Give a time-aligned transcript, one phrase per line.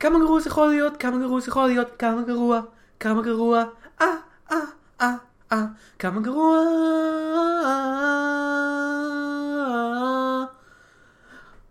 [0.00, 2.60] כמה גרוע זה יכול להיות, כמה גרוע זה יכול להיות, כמה גרוע,
[3.00, 3.64] כמה גרוע,
[4.00, 4.06] אה,
[4.52, 4.56] אה,
[5.00, 5.14] אה,
[5.52, 5.64] אה,
[5.98, 6.58] כמה גרוע.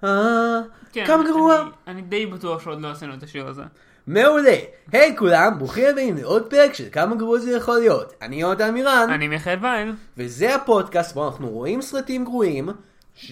[0.03, 0.61] אה,
[0.93, 1.61] כן, כמה גרוע.
[1.61, 3.63] אני, אני די בטוח שעוד לא עשינו את השיר הזה.
[4.07, 4.55] מעולה.
[4.91, 8.13] היי כולם, ברוכים הבאים לעוד פרק של כמה גרוע זה יכול להיות.
[8.21, 12.69] אני יונתן מירן, אני מיכאל וייל, וזה הפודקאסט בו אנחנו רואים סרטים גרועים,
[13.15, 13.31] ש...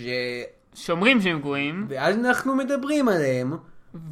[0.73, 3.54] שאומרים שהם גרועים, ואז אנחנו מדברים עליהם,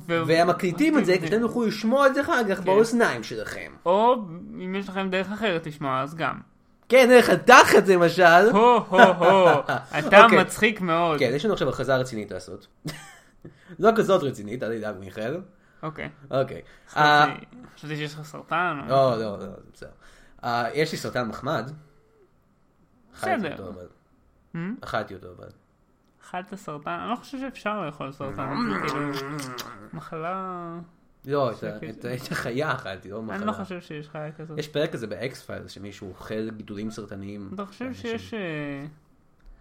[0.07, 0.21] ו...
[0.27, 2.55] ומקליטים את זה כדי שאתם יוכלו לשמוע את זה אחר כן.
[2.55, 3.71] כך באוזניים שלכם.
[3.86, 4.15] או
[4.64, 6.39] אם יש לכם דרך אחרת לשמוע אז גם.
[6.89, 8.50] כן, דרך התחת למשל.
[8.51, 9.60] הו הו הו,
[10.00, 10.39] אתה אוקיי.
[10.41, 11.19] מצחיק מאוד.
[11.19, 12.68] כן, יש לנו עכשיו הכרזה רצינית לעשות.
[13.79, 15.41] לא כזאת רצינית, אל תדאג מיכאל.
[15.83, 16.10] אוקיי.
[16.32, 16.61] אוקיי.
[16.97, 18.82] אה, חשבתי חשבתי שיש לך סרטן.
[18.88, 19.89] לא, לא, לא, בסדר.
[20.43, 21.71] אה, יש לי סרטן מחמד.
[23.13, 23.71] בסדר.
[24.55, 24.57] Hmm?
[24.82, 25.47] אכלתי אותו אבל.
[26.33, 26.92] אכלת סרטן?
[26.92, 28.55] אני לא חושב שאפשר לאכול סרטן.
[28.74, 29.10] זה כאילו
[29.93, 30.79] מחלה...
[31.25, 33.38] לא, את החיה אכלתי, לא מחלה.
[33.38, 34.59] אני לא חושב שיש חיה כזאת.
[34.59, 37.49] יש פרק כזה ב X-Files שמישהו אוכל גידולים סרטניים.
[37.53, 37.93] אתה חושב.
[37.93, 38.85] שיש אה,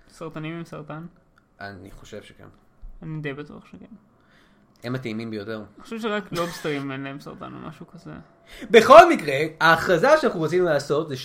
[0.08, 1.06] סרטנים עם סרטן?
[1.60, 2.46] אני חושב שכן.
[3.02, 3.94] אני די בטוח שכן.
[4.84, 5.56] הם הטעימים ביותר.
[5.56, 8.10] אני חושב שרק לובסטרים אין להם סרטן או משהו כזה.
[8.70, 11.16] בכל מקרה, ההכרזה שאנחנו רצינו לעשות זה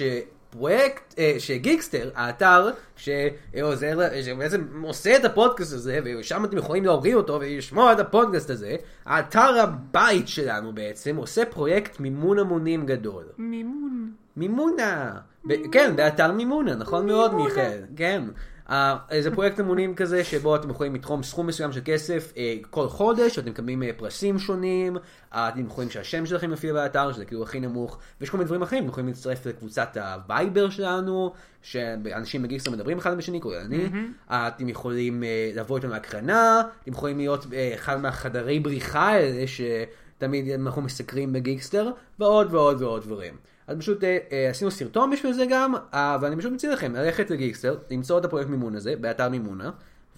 [0.58, 7.14] שפרויקט, אה, שגיקסטר, האתר שעוזר, ל- שבעצם עושה את הפודקאסט הזה, ושם אתם יכולים להוריד
[7.16, 13.24] אותו ולשמוע את הפודקאסט הזה, האתר הבית שלנו בעצם עושה פרויקט מימון המונים גדול.
[13.38, 14.12] מימון.
[14.38, 15.12] מימונה.
[15.48, 18.24] ב- כן, באתר מימונה, נכון מאוד מיכאל, כן.
[18.70, 22.88] אה, זה פרויקט אמונים כזה שבו אתם יכולים לתרום סכום מסוים של כסף אה, כל
[22.88, 24.98] חודש, אתם מקבלים אה, פרסים שונים,
[25.30, 28.84] אתם יכולים שהשם שלכם יופיע באתר, שזה כאילו הכי נמוך, ויש כל מיני דברים אחרים,
[28.84, 33.90] אתם יכולים להצטרף לקבוצת הווייבר שלנו, שאנשים בגיקסטר מדברים אחד בשני, כולל אני,
[34.30, 35.24] אתם יכולים
[35.56, 37.46] לבוא איתנו להקרנה, אתם יכולים להיות
[37.76, 43.34] אחד מהחדרי בריחה האלה שתמיד אנחנו מסקרים בגיקסטר, ועוד ועוד ועוד דברים.
[43.68, 47.30] אז פשוט אה, אה, עשינו סרטון בשביל זה גם, אה, ואני פשוט מציע לכם ללכת
[47.30, 49.72] לגיקסטר, למצוא את הפרויקט מימון הזה באתר מימונה,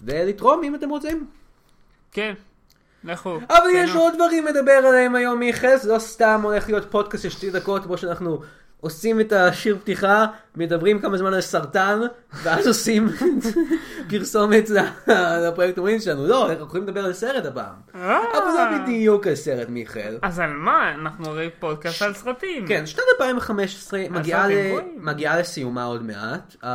[0.04, 1.26] ולתרום אם אתם רוצים.
[2.12, 2.34] כן.
[3.04, 3.38] לכו.
[3.48, 3.70] אבל.
[3.74, 5.40] יש עוד דברים לדבר עליהם היום
[5.76, 8.40] זה לא סתם הולך להיות פודקאסט של שתי דקות, כמו שאנחנו
[8.80, 10.26] עושים את השיר פתיחה,
[10.56, 12.00] מדברים כמה זמן על סרטן,
[12.42, 13.08] ואז עושים
[14.10, 14.70] פרסומת
[15.48, 16.26] לפרויקט מימון שלנו.
[16.26, 17.74] לא, אנחנו יכולים לדבר על סרט הפעם.
[17.94, 18.18] אה.
[18.32, 18.40] אבל
[18.78, 20.18] לא בדיוק על סרט מיכאל.
[20.22, 20.92] אז על מה?
[20.94, 22.66] אנחנו הרי פודקאסט על סרטים.
[22.66, 24.00] כן, שנת 2015
[25.00, 26.56] מגיעה לסיומה עוד מעט.
[26.64, 26.68] אמ,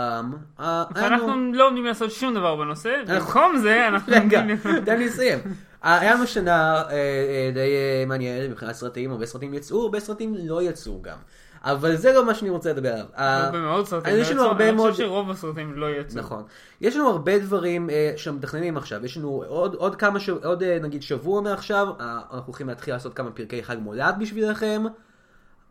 [0.95, 4.43] ואנחנו לא עומדים לעשות שום דבר בנושא, אנחנו- במקום זה אנחנו רגע.
[4.85, 5.39] תן לי לסיים.
[5.83, 7.69] היה לנו שנה אה, אה, די
[8.07, 11.17] מעניינת מבחינת סרטים, הרבה סרטים יצאו, הרבה סרטים לא יצאו גם.
[11.65, 13.05] אבל זה לא מה שאני רוצה לדבר עליו.
[13.17, 14.13] אה, הרבה מאוד סרטים.
[14.17, 16.19] יש לנו לא הרבה אני מאוד- חושב שרוב הסרטים לא יצאו.
[16.19, 16.43] נכון.
[16.81, 20.19] יש לנו הרבה דברים אה, שמתכננים עכשיו, יש לנו עוד, כמה.
[20.43, 24.83] עוד אה, נגיד שבוע מעכשיו, אה, אנחנו הולכים להתחיל לעשות כמה פרקי חג מולד בשבילכם.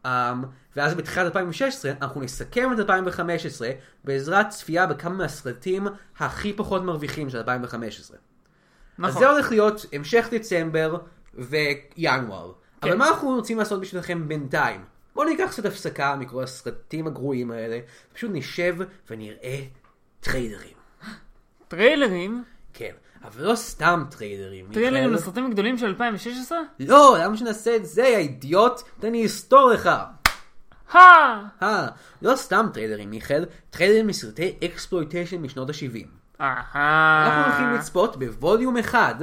[0.04, 0.08] Um,
[0.76, 3.68] ואז בתחילת 2016 אנחנו נסכם את 2015
[4.04, 5.86] בעזרת צפייה בכמה מהסרטים
[6.18, 8.16] הכי פחות מרוויחים של 2015.
[8.16, 8.22] אז
[8.98, 9.22] נכון.
[9.22, 10.96] זה הולך להיות המשך דצמבר
[11.34, 12.52] וינואר.
[12.80, 12.88] כן.
[12.88, 14.93] אבל מה אנחנו רוצים לעשות בשבילכם בינתיים?
[15.14, 17.80] בואו ניקח קצת הפסקה מכל הסרטים הגרועים האלה,
[18.12, 18.76] פשוט נשב
[19.10, 19.60] ונראה
[20.20, 20.76] טריילרים.
[21.68, 22.44] טריילרים?
[22.72, 22.92] כן,
[23.24, 24.66] אבל לא סתם טריילרים.
[24.72, 25.12] טריילרים.
[25.12, 26.58] לסרטים הגדולים של 2016?
[26.80, 28.80] לא, למה שנעשה את זה, יא אידיוט?
[29.00, 29.90] תן לי לסתור לך.
[30.92, 31.86] הא!
[32.22, 36.06] לא סתם טריילרים, מיכאל, טריילרים מסרטי exploitation משנות ה-70.
[36.40, 37.26] אהה.
[37.26, 39.14] אנחנו הולכים לצפות ב volume אחד,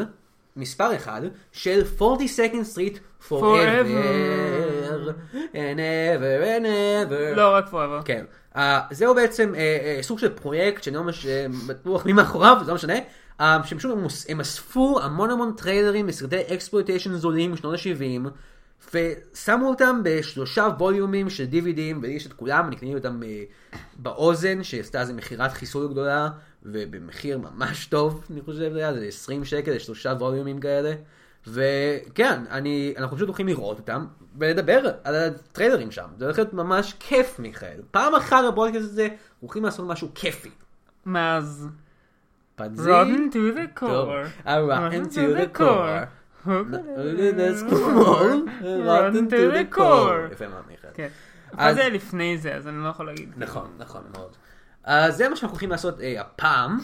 [0.56, 1.22] מספר אחד,
[1.52, 2.98] של 42nd Street
[3.30, 4.71] Forever
[5.54, 7.36] and ever and ever.
[7.36, 8.06] לא, רק forever.
[8.06, 8.26] כן.
[8.56, 8.60] אה,
[8.92, 11.26] זהו בעצם אה, אה, סוג של פרויקט שאני לא ממש
[11.68, 12.98] בטוח מי מאחוריו, זה לא משנה.
[13.40, 13.92] אה, שהם פשוט
[14.30, 18.30] הם אספו המון המון טריילרים מסרטי exploitation זולים משנות ה-70
[18.94, 23.22] ושמו אותם בשלושה ווליומים של DVDים ויש את כולם, אני קניתי אותם
[23.96, 26.30] באוזן שעשתה איזה מכירת חיסול גדולה
[26.64, 30.94] ובמחיר ממש טוב אני חושב זה היה, זה 20 שקל לשלושה ווליומים כאלה.
[31.48, 34.06] וכן, אני, אנחנו פשוט הולכים לראות אותם
[34.38, 36.08] ולדבר על הטריילרים שם.
[36.18, 37.80] זה הולך להיות ממש כיף, מיכאל.
[37.92, 39.08] פעם אחת בפודקאסט הזה,
[39.40, 40.52] הולכים לעשות משהו כיפי.
[41.06, 41.68] מאז.
[42.56, 42.92] פנזי.
[42.92, 44.48] Rotten to the core.
[44.48, 46.08] Rotten to the core.
[48.66, 50.32] Rotten to the core.
[50.32, 50.90] יפה מאוד, מיכאל.
[50.94, 51.08] כן.
[51.54, 53.34] אבל זה לפני זה, אז אני לא יכול להגיד.
[53.38, 54.36] נכון, נכון מאוד.
[54.84, 56.80] אז זה מה שאנחנו הולכים לעשות אה, הפעם.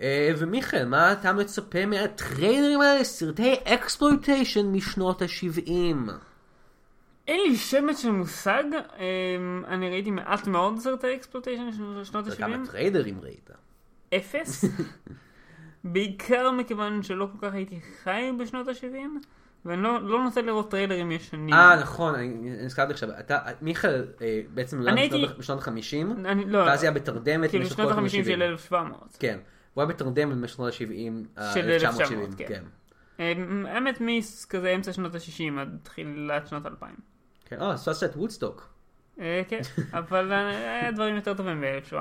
[0.00, 5.70] אה, ומיכאל, מה אתה מצפה מהטריילרים האלה לסרטי exploitation משנות ה-70?
[7.28, 8.62] אין לי שמץ של מושג,
[8.98, 13.50] אמ, אני ראיתי מעט מאוד סרטי exploitation של שנות כמה ה-70, טריילרים ראית?
[14.14, 14.64] אפס.
[15.84, 19.26] בעיקר מכיוון שלא כל כך הייתי חי בשנות ה-70,
[19.64, 21.52] ואני לא לא נוטה לראות טריילרים ישנים.
[21.54, 22.28] אה, נכון, אני
[22.64, 23.08] נזכרתי עכשיו.
[23.18, 27.76] אתה, מיכאל אה, בעצם נולד בשנות- בשנות ה-50, אני לא, ואז היה בתרדמת כאילו במשך
[27.76, 28.44] שנות כל ה-50 השנות של ה-70.
[28.44, 29.16] 1700.
[29.18, 29.38] כן.
[29.74, 30.80] הוא היה בתרדמת במשך שנות ה-70,
[31.54, 32.44] של 1970, 1900, כן.
[32.48, 32.64] כן.
[33.20, 33.32] אה,
[33.74, 36.94] האמת מכזה אמצע שנות ה-60 עד תחילת שנות 2000.
[37.44, 38.72] כן, אה, עשה את וודסטוק.
[39.20, 39.60] אה, כן,
[39.98, 40.48] אבל אה,
[40.80, 41.94] היה דברים יותר טובים ב-1700.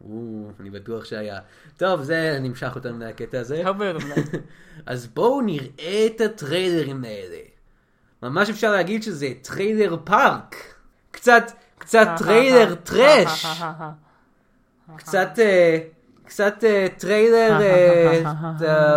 [0.00, 1.38] או, אני בטוח שהיה.
[1.76, 3.66] טוב, זה נמשך יותר מהקטע הזה.
[3.66, 4.38] הרבה יותר מדי.
[4.86, 7.38] אז בואו נראה את הטריילרים האלה.
[8.22, 10.56] ממש אפשר להגיד שזה trailer park.
[11.10, 13.46] קצת, קצת trailer trash.
[14.96, 15.78] קצת, אה,
[16.26, 18.20] קצת אה, trailer אה,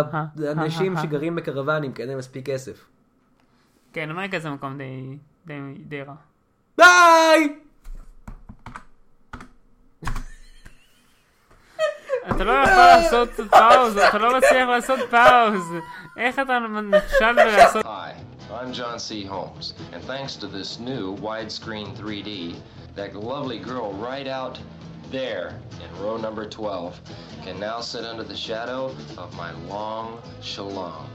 [0.00, 2.84] את האנשים שגרים בקרוונים, כי אין להם מספיק כסף.
[3.92, 5.16] כן, אמריקה זה מקום די-
[5.46, 6.14] די- די רע.
[6.78, 7.54] ביי!
[12.30, 15.62] אתה לא יכול לעשות pause, אתה לא מצליח לעשות pause.
[16.16, 16.58] איך אתה
[16.90, 17.84] נכשל בלעשות...
[17.86, 18.12] Hi,
[18.50, 19.24] I'm John C.
[19.30, 22.56] Holmes, and thanks to this new widescreen 3D,
[22.96, 24.58] that lovely girl right out
[25.10, 27.00] there in row number 12
[27.42, 31.08] can now sit under the shadow of my long shalom.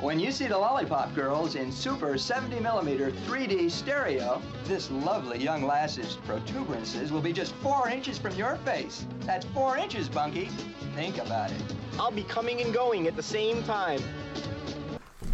[0.00, 5.64] When you see the Lollipop Girls in super seventy millimeter 3D stereo, this lovely young
[5.64, 9.06] lass's protuberances will be just four inches from your face.
[9.20, 10.50] That's four inches, Bunky.
[10.94, 11.62] Think about it.
[11.98, 14.00] I'll be coming and going at the same time.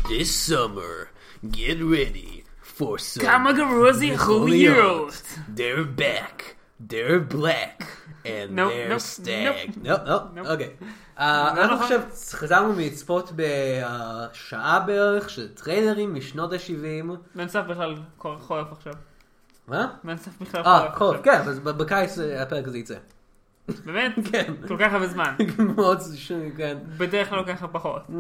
[0.08, 1.10] This summer,
[1.50, 5.22] get ready for some Kamikaze Heroes.
[5.46, 6.53] They're back
[6.88, 7.82] they're black,
[8.24, 9.76] and Nope, they're nope, stag.
[9.76, 10.08] nope.
[10.08, 10.50] נופ, Nope.
[10.50, 10.70] אוקיי.
[11.18, 11.82] אה, לא אנחנו.
[11.84, 12.00] עכשיו
[12.32, 17.10] חזרנו מלצפות בשעה בערך של טריילרים משנות ה-70.
[17.34, 17.94] בנוסף בכלל
[18.40, 18.92] חורף עכשיו.
[19.68, 19.86] מה?
[20.04, 21.24] בנוסף בכלל אה, חורף חורף, עכשיו.
[21.44, 22.94] כן, אז בקיץ אה, הפרק הזה יצא.
[23.84, 24.12] באמת?
[24.32, 24.52] כן.
[24.68, 25.34] כל כך הרבה זמן.
[25.76, 26.78] מאוד, ש- כן.
[26.98, 28.02] בדרך כלל ככה פחות.
[28.08, 28.12] Mm,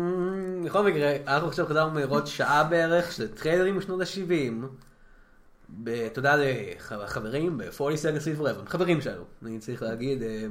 [0.64, 4.64] בכל מקרה, אנחנו עכשיו חזרנו לראות שעה בערך של טריילרים משנות ה-70.
[6.12, 10.46] תודה לחברים ב-40 Seconds Forever, חברים שלנו, אני צריך להגיד, אה,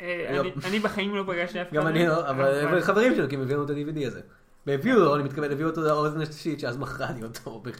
[0.00, 0.50] אה, לא.
[0.64, 1.76] אני- בחיים לא פגשתי אף אחד.
[1.76, 4.20] גם אני לא, אבל חברים שלנו, כי הם הביאו את ה-DVD הזה.
[4.66, 7.72] והביאו לו, אני מתכוון, הביאו אותו לאוזן השלישית, שאז מכרתי אותו ב-20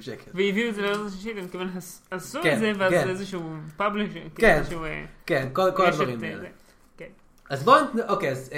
[0.00, 0.30] שקל.
[0.34, 3.08] והביאו את זה לאוזן שישית, אני מתכוון, עש- עשו כן, את זה, ואז כן.
[3.08, 3.42] איזשהו
[3.76, 4.54] פאבלישר, כן.
[4.58, 6.48] איזשהו אה, כן, כל הדברים האלה.
[6.96, 7.06] כן.
[7.50, 8.50] אז בואו, אוקיי, אז,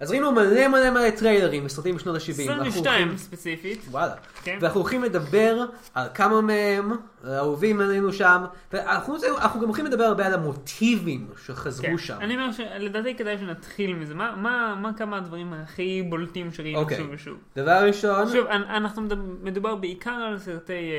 [0.00, 2.30] אז ראינו מלא מלא מלא טריילרים וסרטים בשנות ה-70.
[2.30, 3.84] 22 ספציפית.
[3.90, 4.12] וואלה.
[4.44, 4.58] כן.
[4.60, 5.64] ואנחנו הולכים לדבר
[5.94, 6.92] על כמה מהם,
[7.24, 11.40] האהובים עלינו שם, ואנחנו אנחנו גם הולכים לדבר הרבה על המוטיבים כן.
[11.46, 12.16] שחזרו שם.
[12.20, 14.14] אני אומר שלדעתי כדאי שנתחיל מזה.
[14.14, 16.96] מה- מה מה כמה הדברים הכי בולטים שראינו אוקיי.
[16.96, 17.38] שוב ושוב?
[17.56, 19.02] דבר ראשון, שוב, אנ- אנחנו
[19.42, 20.90] מדובר בעיקר על סרטי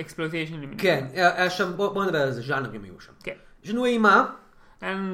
[0.00, 0.78] exploitation למיניהם.
[0.78, 3.12] כן, היה שם, בואו בוא נדבר על איזה ז'אנרים היו שם.
[3.24, 3.32] כן.
[3.64, 4.26] יש לנו אימה,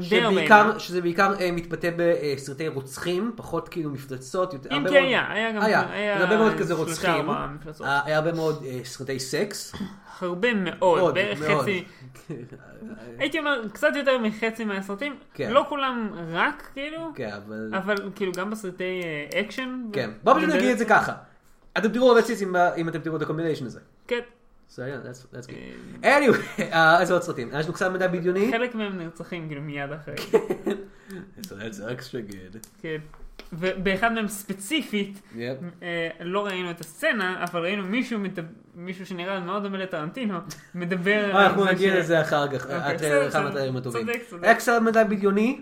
[0.00, 0.78] שבעיקר.
[0.78, 5.52] שזה בעיקר אה, מתבטא בסרטי רוצחים, פחות כאילו מפלצות, יותר, אם כי מאוד- היה, היה
[5.52, 7.30] גם, היה, היה הרבה מאוד כזה רוצחים.
[7.30, 9.74] אה, היה הרבה מאוד אה, סרטי סקס,
[10.20, 11.62] הרבה מאוד, מאוד, בערך מאוד.
[11.62, 11.84] חצי,
[13.18, 15.50] הייתי אומר קצת יותר מחצי מהסרטים, כן.
[15.52, 17.70] לא כולם רק כאילו, כן, אבל...
[17.76, 19.00] אבל כאילו גם בסרטי
[19.34, 19.80] אה, אקשן.
[19.92, 21.12] כן, בוא פשוט ובדרך- נגיד את זה ככה.
[21.78, 23.80] אתם תראו הרבה ציצים ב- אם אתם תראו את ה compilation הזה.
[24.08, 24.20] כן,
[24.68, 26.04] So yeah, that's, that's good.
[26.04, 27.48] anyway, אה, איזה עוד סרטים?
[27.58, 28.48] יש לנו קצת מדע בדיוני?
[28.52, 30.14] חלק מהם נרצחים כאילו מיד אחרי.
[31.40, 32.58] So that's extra good.
[32.82, 32.96] כן.
[33.52, 35.38] ובאחד מהם ספציפית, Yep.
[35.82, 40.38] אה, לא ראינו את הסצנה, אבל ראינו מישהו, מדבר- מישהו שנראה מאוד דומה לטרנטינו,
[40.74, 44.06] מדבר אה, אנחנו זה נגיע לזה אחר כך, הטריילר אחד מהטריילרים הטובים.
[44.06, 44.44] צודק, צודק.
[44.44, 45.60] היה קצת מדע בדיוני,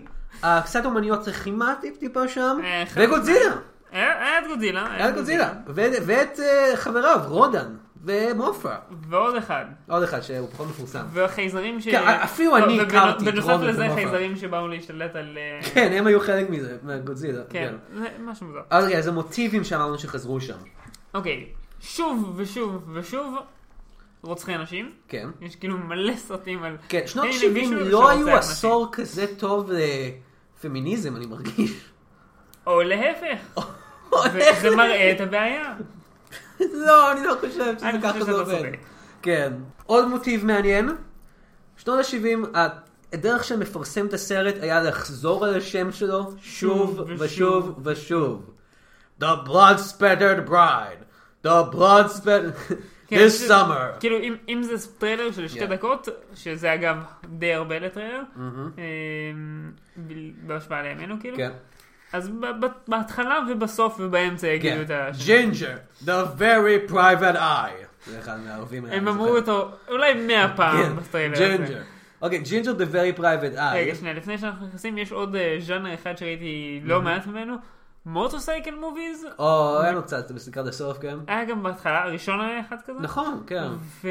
[0.63, 2.57] קצת אומנויות לחימה טיפ טיפה שם,
[2.95, 3.55] וגודזילה,
[3.91, 4.91] היה את גודזילה.
[4.93, 6.39] היה גודזילה, ו- ואת
[6.75, 7.75] חבריו, רודן
[8.07, 8.77] ומופרה,
[9.09, 9.65] ועוד אחד.
[9.87, 11.05] עוד אחד שהוא פחות מפורסם.
[11.11, 11.87] והחייזרים ש...
[11.87, 13.95] כן, אפילו לא, אני הכרתי את בנוסף רוברט לזה ומופע.
[13.95, 15.37] חייזרים שבאו להשתלט על...
[15.37, 17.41] אה, כן, הם היו חלק מזה, מהגודזילה.
[17.49, 18.59] כן, זה משהו מוזר.
[18.69, 20.57] אז רגע, אז המוטיבים שאמרנו שחזרו שם.
[21.13, 21.45] אוקיי,
[21.79, 23.35] שוב ושוב ושוב,
[24.21, 24.91] רוצחי אנשים.
[25.07, 25.29] כן.
[25.41, 26.77] יש כאילו מלא סרטים על...
[26.89, 28.29] כן, שנות הנה, 70 מישהו לא היו.
[28.29, 29.71] עשור כזה טוב
[30.57, 31.71] לפמיניזם, אני מרגיש.
[32.67, 33.39] או להפך.
[34.11, 35.73] או וזה מראה את הבעיה.
[36.87, 38.61] לא, אני לא חושב שזה ככה זה שאתה עובד.
[39.21, 39.53] כן.
[39.85, 40.89] עוד מוטיב מעניין,
[41.77, 42.57] שנות ה-70,
[43.13, 47.79] הדרך שמפרסם את הסרט היה לחזור על השם שלו שוב ושוב.
[47.87, 48.49] ושוב.
[49.21, 51.03] The blood spattered bride.
[51.45, 52.73] The blood spattered...
[53.09, 53.99] כן, This summer.
[53.99, 55.67] כאילו, אם- זה טריילר של שתי Yeah.
[55.67, 59.71] דקות, שזה אגב די הרבה לטריילר, אמ,
[60.47, 61.51] בהשוואה לימינו כאילו, כן.
[62.13, 64.81] אז ב- ב- בהתחלה ובסוף ובאמצע יגידו כן.
[64.81, 65.25] את השם.
[65.25, 67.85] ג'ינג'ר, the very private eye.
[68.07, 69.27] זה אחד האלה, הם אמרו.
[69.37, 71.57] אותו אולי מאה פעם כן, בטריילר הזה.
[71.57, 71.81] ג'ינג'ר.
[72.21, 73.23] אוקיי, ג'ינג'ר the very private
[73.73, 73.95] רגע, eye.
[73.95, 77.55] שנייה, לפני שאנחנו נכנסים, יש עוד אה, ז'אנר אחד שראיתי לא מעט ממנו,
[78.05, 81.17] motorcycle movies, או, היה לנו קצת לקראת הסוף, כן.
[81.27, 82.99] היה גם בהתחלה, הראשון היה אחד כזה.
[82.99, 83.67] נכון, כן.
[84.03, 84.07] ו...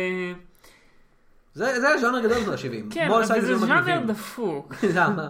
[1.55, 2.95] זה זה הז'אנר הגדול של ה-70.
[2.95, 5.29] כן, אבל זה ז'אנר דפוק, למה?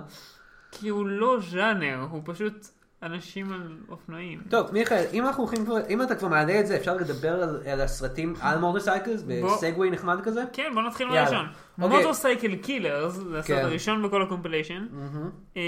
[0.80, 2.66] כי הוא לא ז'אנר, הוא פשוט
[3.02, 4.42] אנשים על אופנועים.
[4.50, 7.80] טוב, מיכאל, אם אנחנו הולכים אם אתה כבר מעלה את זה, אפשר לדבר על, על
[7.80, 9.22] הסרטים על motorcycles.
[9.22, 10.42] ב segue נחמד כזה?
[10.52, 11.08] כן, בוא נתחיל.
[11.08, 11.46] מהראשון.
[11.82, 11.96] אוקיי.
[11.98, 13.64] Motorcycle Killers, זה הסרט כן.
[13.64, 14.86] הראשון בכל ה compilation.
[15.56, 15.60] אמ,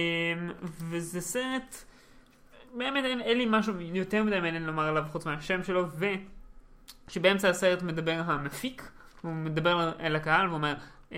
[0.90, 1.84] וזה סרט,
[2.74, 5.86] באמת אין, אין לי משהו יותר מדי מעניין לומר עליו חוץ מהשם שלו,
[7.08, 8.90] ושבאמצע הסרט מדבר המפיק,
[9.22, 10.74] הוא מדבר אל הקהל ואומר,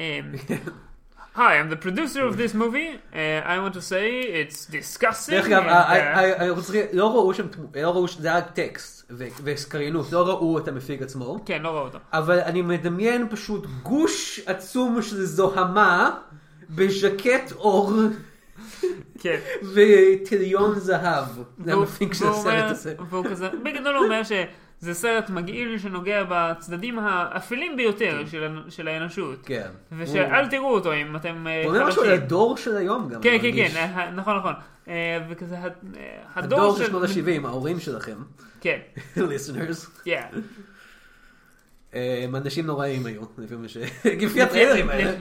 [1.35, 2.91] Hi, I'm the producer of this movie.
[3.15, 3.17] Uh,
[3.53, 4.05] I want to say
[4.43, 5.31] it's disgusting.
[5.35, 9.27] דרך אגב, uh, אנחנו צריכים- לא ראו שם, לא ראו, ש- זה היה טקסט ו-
[9.45, 11.99] וקריינות, לא ראו את המפיק עצמו, כן, לא ראו אותו.
[12.13, 16.11] אבל אני מדמיין פשוט גוש עצום של זוהמה
[16.71, 17.93] בז'קט אור
[19.21, 19.37] כן.
[19.75, 21.25] וטיליון זהב.
[21.65, 22.95] זה המפיק של הסרט הזה.
[23.11, 24.23] והוא כזה, בגדול הוא אומר
[24.81, 29.39] שזה סרט מגעיל שנוגע בצדדים האפלים ביותר של ה- של האנושות.
[29.47, 29.69] כן.
[29.99, 32.11] ושאל תראו אותו אם אתם אה, הוא אומר משהו על.
[32.11, 33.21] הדור של היום גם.
[33.21, 33.51] כן, כן.
[33.57, 34.53] כן, אה, נכון, נכון.
[34.89, 34.95] אה,
[35.29, 35.71] וכזה, ה- אה,
[36.35, 38.17] הדור של שנות ה-70, ההורים שלכם,
[38.61, 38.79] כן,
[39.17, 40.27] listeners, כן.
[41.93, 43.77] הם אנשים נוראים היו, לפי מה ש...
[44.23, 45.13] לפי הטריילרים האלה.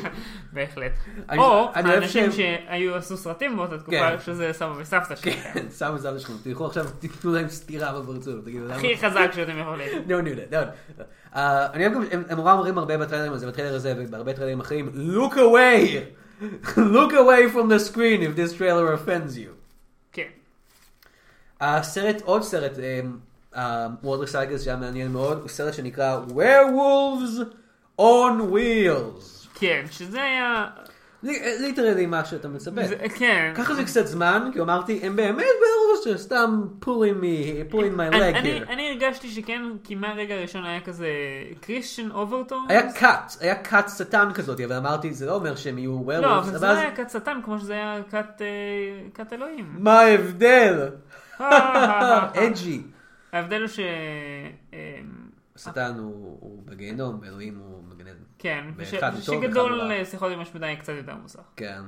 [0.52, 0.92] בהחלט.
[1.38, 4.20] או האנשים שהיו עשו סרטים באותה תקופה, כן.
[4.20, 5.32] שזה סבא וסבתא שלי.
[5.32, 8.34] כן, סבא וסבתא שלכם, תלכו עכשיו, תיתנו להם סטירה בפרצוף.
[8.70, 9.88] הכי חזק שאתם יכולים.
[10.08, 10.98] No, no, no.
[11.34, 11.38] Uh,
[11.72, 14.92] אני אוהב גם, הם הם נורא אומרים הרבה בטריילרים הזה, בטריילר הזה ובהרבה טריילרים אחרים,
[14.94, 15.96] look away!
[16.76, 19.52] look away from the screen if this trailer offends you.
[20.12, 20.28] כן.
[21.60, 22.72] הסרט, עוד סרט,
[24.02, 27.42] motorcycles שהיה מעניין מאוד, הוא סרט שנקרא Werewolves
[28.00, 29.48] on Wheels.
[29.54, 30.66] כן, שזה היה...
[31.60, 32.80] literally מה שאתה מצפה.
[33.18, 33.52] כן.
[33.56, 38.32] ככה זה קצת זמן, כי אמרתי, הם באמת Werewolves שסתם pulling me, pulling my אני-
[38.62, 41.08] leg אני- הרגשתי שכן, כי מהרגע הראשון היה כזה
[41.60, 42.66] Christian overtone.
[42.68, 46.48] היה כת, היה כת שטן כזאת, אבל אמרתי, זה לא אומר שהם יהיו לא, Werewolves,
[46.48, 48.42] אבל זה לא היה כת שטן כמו שזה היה כת
[49.30, 49.74] אה, אלוהים.
[49.78, 50.88] מה ההבדל?
[52.46, 52.80] אג'י.
[53.32, 53.78] ההבדל הוא ש...
[54.74, 55.00] אה,
[55.56, 58.12] השטן הוא הוא בגיהנום, ואלוהים הוא עדן.
[58.38, 59.80] כן, וש- שגדול.
[59.90, 61.40] אה, שיחות עם השמדה קצת יותר מוסך.
[61.56, 61.80] כן.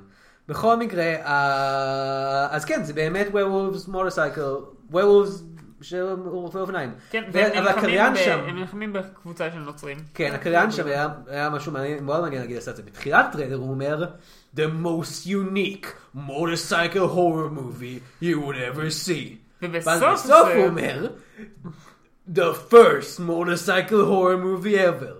[0.48, 5.42] בכל מקרה, אה, אז כן, זה באמת werewolves motorcycle, werewolves
[5.82, 6.94] של רופאי אופניים.
[7.10, 9.98] כן, ו- אבל הקריין שם, הם נלחמים בקבוצה של נוצרים.
[10.14, 12.82] כן, הקריין שם היה היה משהו מעניין, מאוד מעניין להגיד לעשות את זה.
[12.82, 14.04] בתחילת הטריילר הוא אומר,
[14.56, 15.86] The most unique
[16.16, 19.43] motorcycle horror movie you would ever see.
[19.72, 21.06] ובסוף בסוף זה- הוא אומר,
[22.34, 25.14] The first motorcycle horror movie ever.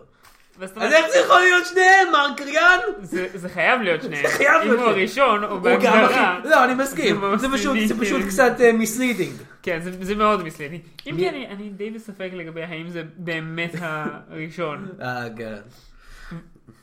[0.77, 2.81] אז איך זה יכול להיות שניהם, מר קריין?
[3.03, 4.27] זה זה חייב להיות שניהם.
[4.27, 4.91] חייב להיות אם הוא.
[4.91, 6.41] הראשון, הוא בהגדרה.
[6.45, 7.21] לא, אני מסכים.
[7.21, 8.28] זה זה פשוט- זה misleading.
[8.29, 9.33] קצת misleading.
[9.63, 10.81] כן, זה- זה מאוד misleading.
[11.07, 13.75] אם כי אני די בספק לגבי האם זה באמת
[14.31, 14.89] הראשון.
[15.03, 15.55] אה, כן.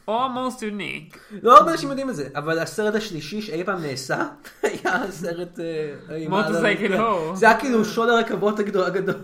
[0.07, 1.17] או ה-most unique.
[1.43, 4.27] לא הרבה אנשים יודעים את זה, אבל הסרט השלישי שאי פעם נעשה,
[4.63, 5.59] היה הסרט...
[5.59, 7.09] אה, מוטוסייקל הרצפה.
[7.09, 7.35] הו.
[7.35, 9.15] זה היה כאילו שוד הרכבות הגדול.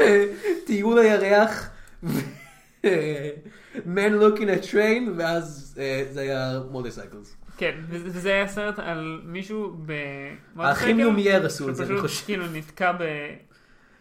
[0.66, 1.70] טיול הירח,
[3.86, 7.36] Man looking at train, ואז אה, זה היה מוטוסייקלס.
[7.56, 9.92] כן, וזה היה סרט על מישהו ב...
[10.56, 12.24] האחים לומייר עשו את זה, אני שפשוט חושב.
[12.24, 12.92] כאילו נתקע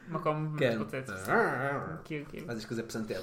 [0.10, 0.80] במקום כן.
[0.80, 1.30] מתפוצץ.
[2.04, 2.46] קיר כאילו.
[2.50, 3.22] אז יש כזה פסנתר.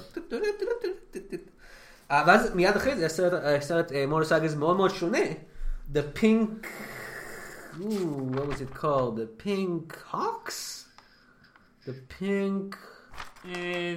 [2.11, 5.17] אה, ואז מיד אחרי זה הסרט, הסרט מוטוסייקלס מאוד מאוד שונה.
[5.93, 6.65] The Pink...
[7.79, 9.15] Ooh, what was it called?
[9.17, 10.85] The Pink Hawks?
[11.85, 12.75] The Pink
[13.45, 13.95] אה,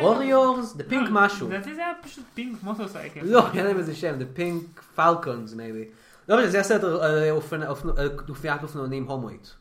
[0.00, 0.76] Warriors?
[0.76, 1.48] The Pink לא, משהו.
[1.48, 3.20] לדעתי זה היה פשוט פינק מוטוסייקל.
[3.24, 5.92] לא, היה להם איזה שם, The Pink Falcons maybe.
[6.28, 9.54] לא משנה, זה הסרט על- על אופנ- אופנ- על כנופיית אופנוענים הומואית.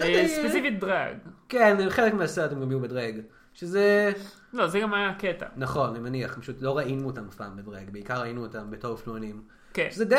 [0.00, 1.16] אה, ספציפית drag.
[1.48, 3.20] כן, חלק מהסרט הם גם יהיו ב drag.
[3.54, 4.12] שזה...
[4.56, 5.46] לא, זה גם היה קטע.
[5.56, 8.90] נכון, אני מניח, פשוט לא ראינו אותם אף פעם ב drag, בעיקר ראינו אותם בתור
[8.90, 9.42] אופנוענים.
[9.74, 9.88] כן.
[9.90, 10.14] שזה די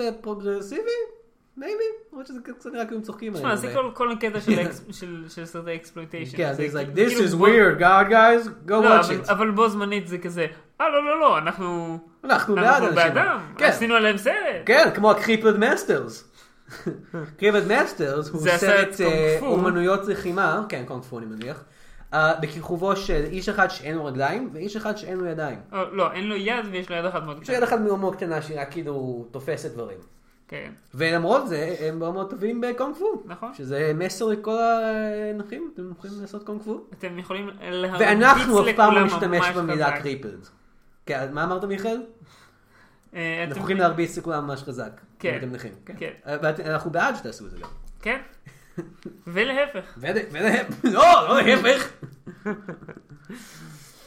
[0.00, 0.82] אה, פרוגרסיבי,
[1.56, 4.64] maybe, למרות שזה קצת נראה כאילו הם צוחקים תשמע, זה כל- כל הקטע של ה
[4.64, 6.36] ex- של- של סרטי exploitation.
[6.36, 9.30] כן, זה like, כאילו- this is weird, God guys, go לא, watch it.
[9.32, 10.46] אבל בו זמנית זה כזה,
[10.80, 13.54] אה לא לא לא, אנחנו אנחנו בעד אנחנו אנשים.
[13.58, 13.64] כן.
[13.64, 14.34] עשינו עליהם סרט.
[14.66, 16.24] כן, כמו ה Crippled Masters.
[17.38, 19.38] Crippled Masters הוא סרט אה.
[19.42, 21.64] אומנויות לחימה, כן, קונג פו אני מניח,
[22.14, 25.58] בכיכובו של איש אחד שאין לו רגליים ואיש אחד שאין לו ידיים.
[25.72, 27.76] או, לא, אין לו יד ויש לו יד אחת מאוד יש לו יד קטנה.
[27.76, 29.98] אחת מאוד קטנה שהיא רק כאילו תופסת דברים.
[30.48, 33.22] כן, ולמרות זה הם מאוד מאוד טובים בקונג פו.
[33.24, 33.54] נכון.
[33.54, 34.58] שזה מסר לכל
[35.34, 36.80] הנכים, אתם יכולים לעשות קונג פו.
[36.98, 40.02] אתם יכולים להרביץ ואנחנו אף פעם לא לכולם נשתמש ממש במילה חזק.
[40.02, 40.46] Crippled.
[41.06, 42.02] כן, מה אמרת מיכאל?
[43.14, 45.00] אה, אנחנו יכולים להרביץ לכולם ממש חזק.
[45.18, 45.36] כן.
[45.38, 45.72] אתם נכים.
[45.98, 46.10] כן.
[46.26, 47.68] אה, ואתם- אנחנו בעד שתעשו את זה גם.
[48.02, 48.20] כן.
[49.26, 49.84] ולהפך.
[49.98, 51.88] ולהפך, לא, לא להפך.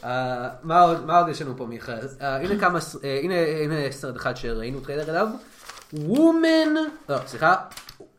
[0.04, 1.98] אה, מה עוד- יש לנו פה מיכאל?
[2.20, 3.20] אה, הנה כמה, אה,
[3.64, 5.28] הנה סרט אחד שראינו טריילר אליו.
[5.92, 6.74] Women,
[7.08, 7.54] לא סליחה,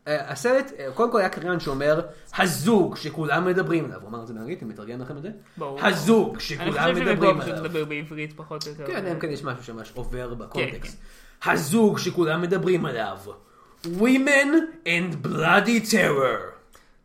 [0.06, 2.00] הסרט קודם כל היה קריין שאומר
[2.38, 5.28] הזוג שכולם מדברים עליו, הוא אמר את זה באנגלית, אני מתרגם לכם את זה?
[5.56, 5.80] ברור.
[5.86, 7.64] הזוג אני שכולם חושב שבכל מדברים פשוט עליו.
[7.64, 8.86] לדבר בעברית פחות או יותר.
[8.86, 10.98] כן, כן יש משהו שממש עובר כן, בקונטקסט.
[11.44, 13.16] הזוג שכולם מדברים עליו.
[14.00, 16.56] Women and Bloody Terror.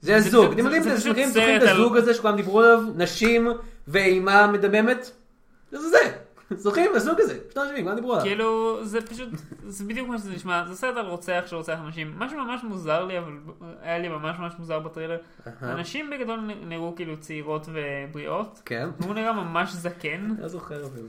[0.02, 0.52] זה הזוג.
[0.52, 0.84] אתם יודעים,
[1.58, 2.80] את הזוג הזה שכולם דיברו עליו?
[2.96, 3.48] נשים
[3.88, 5.12] ואימה מדממת?
[5.72, 6.12] זה זה.
[6.58, 6.92] זוכרים?
[6.96, 7.40] הזוג הזה.
[7.48, 8.26] פשוט אנשים, כולם דיברו עליו.
[8.26, 9.30] כאילו, זה פשוט,
[9.68, 12.14] זה בדיוק מה שזה נשמע, זה סרט על רוצח שרוצח אנשים.
[12.18, 13.32] משהו ממש מוזר לי, אבל
[13.82, 15.18] היה לי ממש ממש מוזר בטריילר.
[15.62, 18.62] הנשים בגדול נראו כאילו צעירות ובריאות.
[18.66, 18.90] כן.
[19.00, 20.36] והוא נראה ממש זקן.
[20.40, 21.08] לא זוכר אפילו.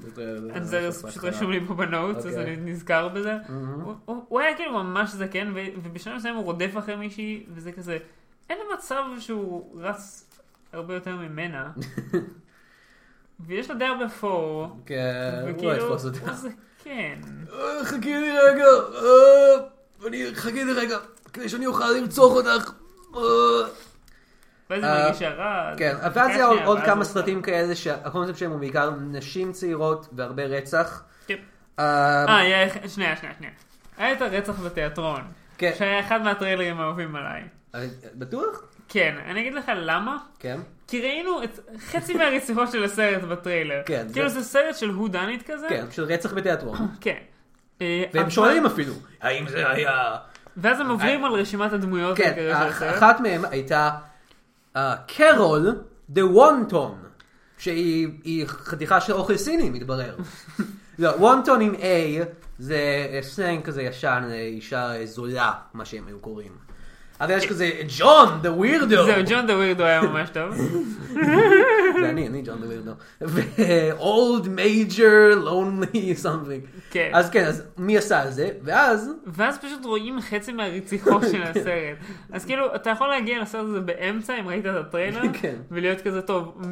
[0.60, 2.54] זה- פשוט רשום לי פה בנוטס, אז אוקיי.
[2.54, 3.36] אני נזכר בזה.
[4.04, 7.98] הוא- היה כאילו ממש זקן, ו- ובשלב מסוים הוא רודף אחרי מישהי, וזה כזה,
[8.50, 10.30] אין מצב שהוא רץ
[10.72, 11.70] הרבה יותר ממנה.
[13.46, 16.32] ויש לו די הרבה פור, כן, הוא לא יתפוס אותה.
[16.32, 17.20] זקן.
[17.52, 18.64] אה, חכי לי רגע.
[18.94, 19.54] אה,
[20.06, 20.96] אני חכי לי רגע.
[21.32, 22.70] כדי שאני אוכל לרצוח אותך.
[23.16, 23.20] אה.
[24.70, 25.72] ואז היא מרגישה רע.
[25.76, 31.02] כן, ואז זה עוד- כמה סרטים כאלה שהקונספט שלהם הוא בעיקר נשים צעירות והרבה רצח.
[31.26, 31.34] כן.
[31.78, 32.24] אה,
[32.88, 33.52] שנייה, שנייה, שנייה.
[33.98, 35.20] היה את הרצח בתיאטרון.
[35.58, 35.72] כן.
[35.78, 37.42] שהיה אחד מהטריילרים האהובים עליי.
[38.14, 38.62] בטוח?
[38.92, 40.16] כן, אני אגיד לך למה.
[40.38, 40.60] כן.
[40.88, 41.58] כי ראינו את
[41.90, 43.82] חצי מהרציחות של הסרט בטריילר.
[43.86, 45.66] כן, כאילו זה- זה סרט של הו דנית כזה.
[45.68, 46.78] כן, של רצח בתיאטרון.
[47.00, 47.16] כן.
[47.82, 50.16] אה, והם שואלים אפילו, האם זה היה...
[50.56, 52.50] ואז הם עוברים על רשימת הדמויות כן.
[52.96, 53.90] אחת מהם הייתה
[54.76, 55.76] אה, קרול
[56.10, 56.98] the wanton,
[57.58, 60.16] שהיא היא חתיכה של אוכל סיני, מתברר.
[60.98, 62.24] לא, wanton עם A
[62.58, 62.78] זה
[63.22, 66.52] סלנג כזה ישן, אה, אישה אה, זולה, מה שהם היו קוראים.
[67.20, 69.04] אבל יש כזה, ג'ון, the weirdo.
[69.04, 70.54] זהו, ג'ון the weirdo היה ממש טוב.
[72.00, 72.90] זה אני, אני ג'ון דה ווירדו.
[73.20, 76.80] ו-old major lonely something.
[76.90, 77.10] כן.
[77.14, 78.50] אז כן, אז מי עשה את זה?
[78.62, 81.96] ואז, ואז פשוט רואים חצי מהרציחות של הסרט.
[82.32, 85.54] אז כאילו, אתה יכול להגיע לסרט הזה באמצע, אם ראית את הטריילר, כן.
[85.70, 86.62] ולהיות כזה טוב.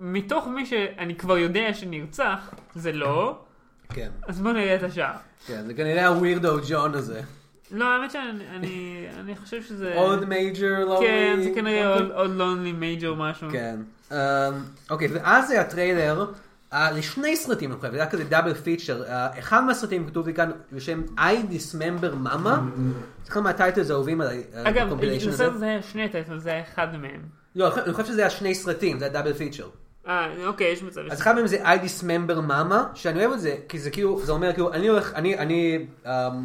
[0.00, 3.38] מתוך מי שאני כבר יודע שנרצח, זה לא,
[3.94, 5.12] כן, אז בוא נראה את השאר.
[5.46, 7.20] כן, זה כנראה הווירדו ג'ון הזה.
[7.72, 9.94] לא, האמת שאני אני, אני חושב שזה...
[9.96, 11.00] old major lonely.
[11.00, 11.94] כן, זה כנראה.
[11.94, 13.48] עוד- עוד לונלי מייג'ור משהו.
[13.52, 13.76] כן.
[14.12, 14.16] אמ,
[14.90, 16.26] אוקיי, ואז זה הטריילר
[16.92, 19.02] לשני סרטים, זה היה כזה double feature.
[19.38, 21.20] אחד מהסרטים כתוב לי כאן בשם I
[21.52, 22.48] Dismember Mama.
[23.24, 24.42] זה אחד מה titles האהובים עליי.
[24.54, 25.44] אה, אגב, ב compilation הזה.
[25.44, 27.20] לסרט הזה היה שני title, זה היה אחד מהם.
[27.56, 29.68] לא, אני חושב שזה היה שני סרטים, זה היה double feature.
[30.08, 31.00] אה, אוקיי, יש מצב.
[31.10, 34.32] אז אחד מהם זה I Dismember Mama, שאני אוהב את זה, כי זה כאילו, זה
[34.32, 35.86] אומר כאילו, אני הולך, אני, אני,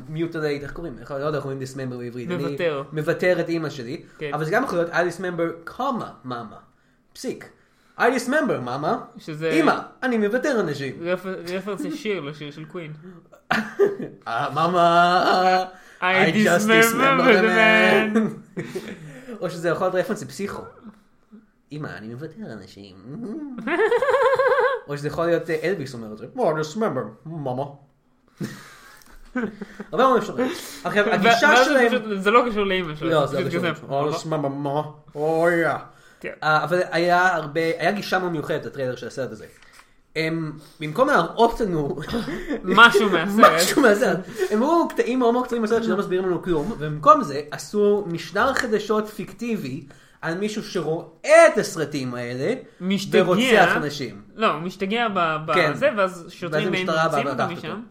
[0.09, 0.95] mutilate, איך קוראים?
[1.09, 2.29] לא יודע איך קוראים Dismember בעברית.
[2.29, 2.83] מבתר.
[2.93, 4.31] מבתר את אימא שלי, כן.
[4.33, 6.55] אבל זה גם יכול להיות I Dismember, comma, Mama.
[7.13, 7.49] פסיק.
[7.99, 8.87] I Dismember Mama,
[9.17, 10.95] שזה- אימא, אני מוותר אנשים.
[11.01, 12.91] רפר- רפרנס ישיר לשיר של קווין.
[14.27, 15.63] אה, מאמה,
[16.01, 18.19] I dismember the man.
[19.41, 20.63] או שזה יכול להיות רפרנס לפסיכו.
[21.75, 22.95] אמא, אני מוותר אנשים.
[24.87, 26.25] או שזה יכול להיות אה, אלביס אומר את זה.
[26.35, 27.63] Oh, I dismember, מאמה.
[29.91, 30.51] הרבה מאוד אפשרויות.
[30.83, 32.19] עכשיו, הגישה שלהם...
[32.21, 33.09] זה לא קשור לאמא שלו.
[33.09, 34.11] לא, זה לא קשור.
[34.11, 34.81] I dismember, מאמה.
[35.15, 35.19] Oh.
[36.19, 36.31] כן.
[36.43, 39.45] אה, אבל היה הרבה, היה גישה מאוד מיוחדת לטריילר של הסרט הזה.
[40.15, 41.95] הם, במקום להראות לנו
[42.63, 43.51] משהו מהסרט.
[43.55, 44.19] משהו מהסרט,
[44.51, 48.53] הם ראו קטעים מאוד מאוד קצרים מהסרט שלא מסבירים לנו כלום, ובמקום זה עשו משדר
[48.53, 49.85] חדשות פיקטיבי
[50.25, 51.07] על מישהו שרואה
[51.53, 53.23] את הסרטים האלה, משתגע.
[53.25, 54.21] ורוצח אנשים.
[54.35, 55.71] לא, הוא משתגע ב- כן.
[55.73, 57.81] בזה, ואז שוטרים באים המשטרה באה ומוציאים אותו משם.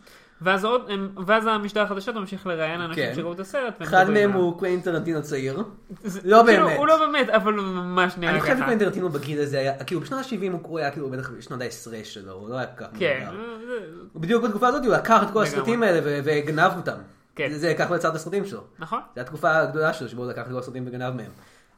[0.43, 0.91] ואז עוד,
[1.27, 3.13] ואז המשטר החדשות ממשיך לראיין אנשים כן.
[3.17, 3.83] שראו את הסרט.
[3.83, 4.33] אחד מהם.
[4.33, 5.63] הוא קווין טרנטינו צעיר.
[6.05, 6.79] זה- לא כאילו, באמת.
[6.79, 8.61] הוא לא באמת, אבל הוא ממש נראה אני חושב ככה.
[8.63, 11.71] שקווין טרנטינו בגיל הזה היה, כאילו בשנות ה-70 הוא היה כאילו בטח בשנות ה-10
[12.05, 13.27] שלו, הוא לא היה כל כך כן.
[13.27, 13.45] מבוגר.
[13.67, 13.79] זה-
[14.13, 15.43] הוא בדיוק בתקופה הזאת הוא לקח את כל.
[15.43, 16.97] הסרטים האלה וגנב אותם.
[17.37, 17.49] כן.
[17.51, 18.61] זה- זה לקח לו את הסרטים שלו.
[18.79, 19.01] נכון.
[19.15, 21.31] זו התקופה הגדולה שלו שבו הוא לקח את כל הסרטים וגנב מהם.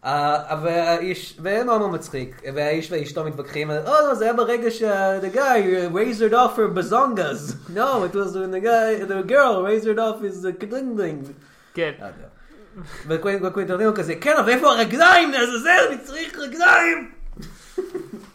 [0.04, 5.20] אה, אבל האיש, ומאוד מאוד מצחיק, והאיש ואשתו מתווכחים או לא, זה היה ברגע שה-
[5.20, 5.58] the guy
[5.94, 7.54] raised off her bazongas.
[7.74, 11.30] No, it was when the guy, the girl raised off his kdling
[11.74, 11.90] כן.
[13.06, 17.10] וקוונטין טרנטינו כזה, כן, אבל איפה הרגליים לעזאזל, אני צריך רגליים!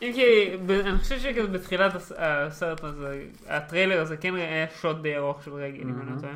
[0.02, 5.18] אם כי, אני חושב שכזה בתחילת הס- הסרט הזה, הטריילר הזה כן היה shot די
[5.18, 6.34] ארוך של רגל, אם אני לא טועה.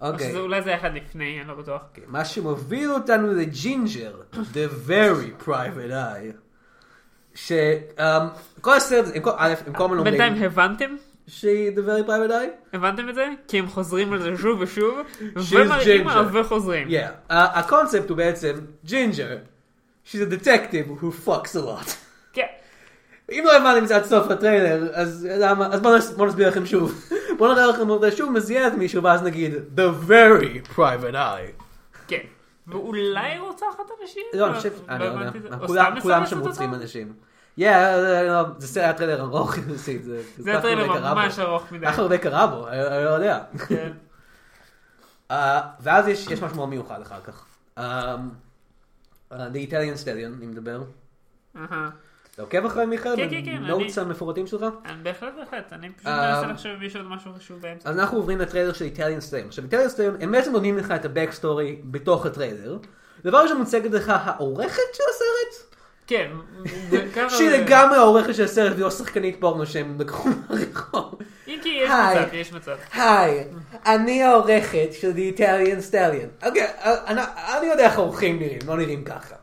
[0.00, 0.36] או אוקיי.
[0.36, 1.82] אולי זה אחד לפני, אני לא בטוח.
[1.90, 6.36] אוקיי, מה שמוביל אותנו לג'ינג'ר, The Very Private Eye,
[7.34, 10.96] שכל הסרט, עם כל- א', עם כל הזמן אומרים, בינתיים הבנתם?
[11.26, 12.76] שהיא The Very Private Eye?
[12.76, 13.26] הבנתם את זה?
[13.48, 16.08] כי הם חוזרים על זה שוב ושוב, She's ומראים.
[16.08, 16.88] עליו וחוזרים.
[17.30, 18.52] הקונספט הוא בעצם
[18.84, 19.36] ג'ינג'ר,
[20.06, 21.90] she's a detective who fucks a lot.
[23.30, 26.48] אם לא הבנתם את זה עד סוף הטריילר, אז למה, אז בואו נס- בואו נסביר
[26.48, 27.04] לכם שוב.
[27.38, 31.62] בואו נראה לכם אותה שוב מזיינת את מישהו, ואז נגיד, The very private eye.
[32.06, 32.18] כן.
[32.66, 33.66] ואולי רוצחת
[34.02, 34.22] אנשים?
[34.34, 35.30] לא, אני חושב, אני לא יודע,
[36.02, 36.74] כולם- שם רוצחים?
[36.74, 37.12] אנשים.
[37.58, 40.02] Yeah, אה, לא, זה היה טריילר ארוך יחסית,
[40.38, 41.20] זה הטריילר קרה בו.
[41.20, 41.86] ממש ארוך מדי.
[41.86, 43.38] כך הרבה קרה בו, אני לא יודע.
[43.68, 43.92] כן.
[45.30, 47.44] אה, ואז יש משהו מאוד מיוחד אחר כך.
[47.78, 48.16] אה,
[49.32, 49.34] The
[49.70, 50.82] Italian Stallion, אני מדבר.
[52.34, 53.16] אתה עוקב אחרי מיכאל?
[53.16, 54.64] כן, כן, כן, ב notes המפורטים שלך?
[54.84, 57.90] אני בהחלט בהחלט, אני פשוט אה, מנסה לחשוב אם יש עוד משהו חשוב באמצע.
[57.90, 59.46] אז אנחנו עוברים לטריילר של Italian Stallion.
[59.46, 62.78] עכשיו Italian Stallion, הם בעצם נותנים לך את ה backstory בתוך הטריילר.
[63.24, 65.70] דבר ראשון מוצגת לך העורכת של הסרט,
[66.10, 66.30] כן.
[67.28, 71.18] שהיא לגמרי העורכת של הסרט והיא לא שחקנית פורנו שהם לקחו מהרחוב.
[71.48, 71.90] אם כי יש.
[71.90, 72.76] מצב, יש מצב.
[72.92, 73.44] היי,
[73.86, 76.46] אני העורכת של The Italian Stallion.
[76.46, 76.66] אוקיי,
[77.06, 77.20] אני,
[77.58, 79.34] אני יודע איך עורכים נראים, לא נראים ככה.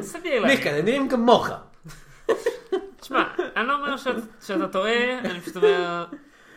[0.00, 1.48] סביר הם נראים כמוך.
[3.00, 3.22] תשמע,
[3.56, 4.14] אני לא אומר שאת-
[4.46, 6.04] שאתה טועה, אני פשוט אומר,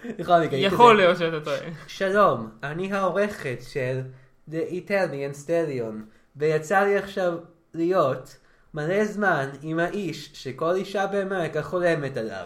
[0.03, 1.57] יכול להיות, שאתה טועה.
[1.87, 4.01] שלום, אני העורכת של
[4.49, 5.95] The Italian Stallion,
[6.35, 7.33] ויצא לי עכשיו
[7.73, 8.37] להיות
[8.73, 12.45] מלא זמן עם האיש שכל אישה באמריקה חולמת עליו,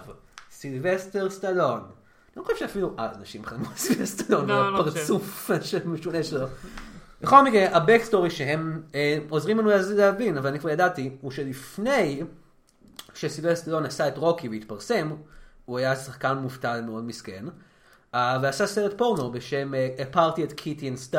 [0.51, 1.79] סילבסטר סטלון.
[1.79, 1.89] אני
[2.37, 5.51] לא חושב שאפילו אז אנשים חלמו על סילבסטר סטלון, לא, לא הפרצוף
[5.85, 6.47] המשונה שלו.
[7.21, 12.23] בכל מקרה, ה backstory שהם אה, עוזרים לנו להבין, אבל אני כבר ידעתי, הוא שלפני
[13.13, 15.11] שסילבסטר סטלון עשה את רוקי והתפרסם,
[15.65, 17.45] הוא היה שחקן מובטל מאוד מסכן,
[18.13, 21.17] אה, ועשה סרט פורנו בשם אה, A Party at Kitty and.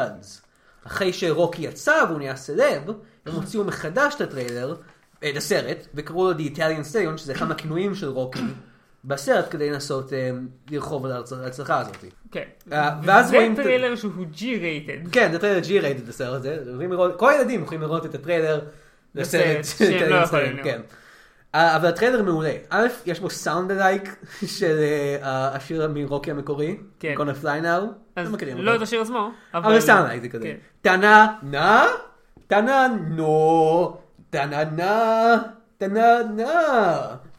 [0.86, 2.82] אחרי שרוקי יצא והוא נהיה סלב,
[3.26, 4.76] הם הוציאו מחדש את הטריילר,
[5.18, 8.40] את הסרט, וקראו לו The Italian Stallion, שזה אחד מהכינויים של רוקי
[9.04, 10.14] בסרט, כדי לנסות אה,
[10.70, 11.96] לרכוב על ההצ- ההצלחה הזאת.
[12.32, 12.42] כן.
[12.72, 15.10] אה, ואז רואים זה טריילר שהוא G-rated.
[15.12, 16.58] כן, זה טריילר G-rated הסרט הזה,
[17.16, 18.60] כל הילדים יכולים לראות את הטריילר
[19.14, 20.64] לסרט בסרט שהם לא יכולים לראות.
[20.64, 20.80] כן.
[21.54, 22.52] אה, אבל הטריילר מעולה.
[22.70, 24.16] א', יש בו soundalike
[24.58, 24.76] של
[25.22, 27.14] אה, השיר מרוקי המקורי, כן.
[27.18, 27.82] Now.
[28.16, 28.82] אז לא מכירים לא אותו.
[28.82, 30.44] את השיר עצמו, אבל soundalike זה כזה.
[30.44, 30.56] כן.
[30.82, 31.86] טנה נא,
[32.46, 33.96] טנה נו,
[34.30, 35.36] טנה נא,
[35.78, 36.52] טנה נא,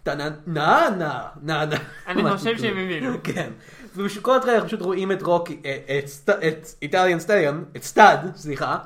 [0.04, 1.10] טנה נא נא,
[1.44, 1.76] נא נא.
[2.08, 2.58] אני חושב.
[2.58, 3.18] שהם הבינו.
[3.24, 3.50] כן.
[3.96, 8.78] ובכל הטריילר פשוט רואים את רוקי, אה, את סט- את Italian Stallion, את Stud, סליחה,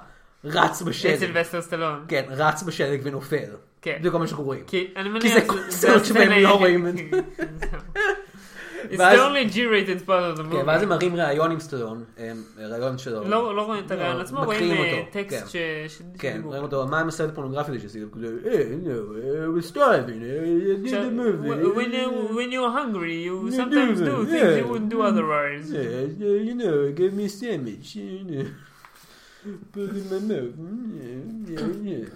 [0.45, 1.15] רץ את בשלג.
[1.19, 2.05] סילבסטר סטלון.
[2.07, 3.49] כן, רץ בשלג ונופל.
[3.81, 3.97] כן.
[4.03, 4.63] זה כל מה שאנחנו רואים.
[4.65, 4.87] כי
[5.33, 6.93] זה כל סרט שבהם לא רואים את
[8.91, 10.51] It's the only G-rated part of the movie.
[10.51, 13.23] כן, ואז הם מראים ראיון עם סטלון, אה, ראיון שלו.
[13.23, 15.85] לא לא רואים את הרעיון לא, עצמו, רואים אה, טקסט כן.
[15.87, 16.01] ש...
[16.19, 16.41] כן.
[16.43, 18.09] רואים אותו, מה עם הסרט הפורנוגרפי הזה שעשיתם?
[18.11, 21.49] כזה, אה, was starving, I did the movie.
[21.77, 25.67] when you- when you're hungry, you sometimes do things you wouldn't do otherwise.
[26.47, 28.45] You know, give me a sandwich, you know.
[29.73, 30.55] Put in my mouth.
[31.01, 32.09] Yeah, yeah, yeah.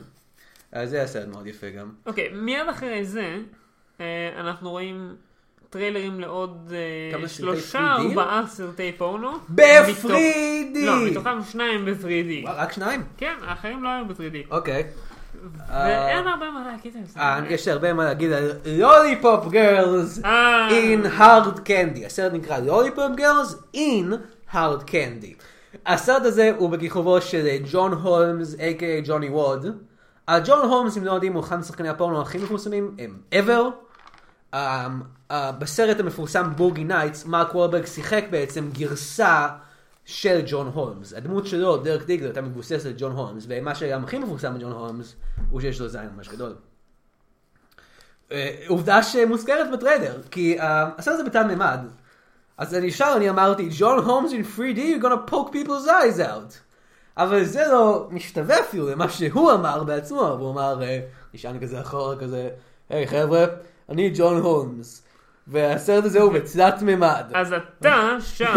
[0.72, 1.90] אז זה הסרט מאוד יפה גם.
[2.06, 3.38] אוקיי, מיד אחרי זה,
[4.02, 5.16] אה, אנחנו רואים
[5.70, 6.74] טריילרים לעוד
[7.22, 8.02] אה, שלושה 3D?
[8.02, 9.32] ארבעה סרטי פורנו.
[9.50, 10.00] ב-3D!
[10.00, 10.12] מתוך-
[10.76, 12.44] לא, מתוכם שניים ב-3D.
[12.44, 13.04] וואו, רק שניים?
[13.18, 14.52] כן, האחרים לא היו ב-3D.
[14.52, 14.84] אוקיי.
[15.74, 17.20] ואין הרבה מה להגיד על זה.
[17.20, 20.20] אה, יש הרבה מה להגיד על Lollipop Girls
[20.70, 22.06] in Hard Candy.
[22.06, 24.14] הסרט נקרא Lollipop Girls in
[24.54, 25.34] Hard Candy.
[25.86, 29.66] הסרט הזה הוא בכיכובו של אה, ג'ון הולמס, a.k.a ג'וני ווד.
[30.30, 33.89] אה, ג'ון הולמס, אם לא יודעים, הוא אחד משחקני הפורנו הכי מפורסמים הם ever.
[34.54, 34.88] אה,
[35.32, 39.48] אה, בסרט המפורסם Boogie Nights, מרק וולברג שיחק בעצם גרסה
[40.06, 41.14] של ג'ון הולמס.
[41.14, 45.16] הדמות שלו, דרק דיגלר, הייתה מבוססת על ג'ון הולמס, ומה שגם הכי מפורסם בג'ון הולמס,
[45.50, 46.56] הוא שיש לו זין ממש גדול.
[48.32, 51.80] אה, עובדה שמוזכרת בטריילר, כי אה, הסרט הזה בתלת מימד.
[52.58, 56.54] אז אני ישר אני אמרתי, ג'ון הולמס in 3D, you're gonna poke people's eyes out.
[57.18, 60.82] אבל זה לא משתווה אפילו למה שהוא אמר בעצמו, והוא אמר,
[61.34, 62.50] נשען כזה אחורה כזה,
[62.90, 63.46] היי חבר'ה,
[63.90, 65.04] אני ג'ון הולמס.
[65.48, 67.24] והסרט הזה הוא בתלת מימד.
[67.34, 68.54] אז אתה שם,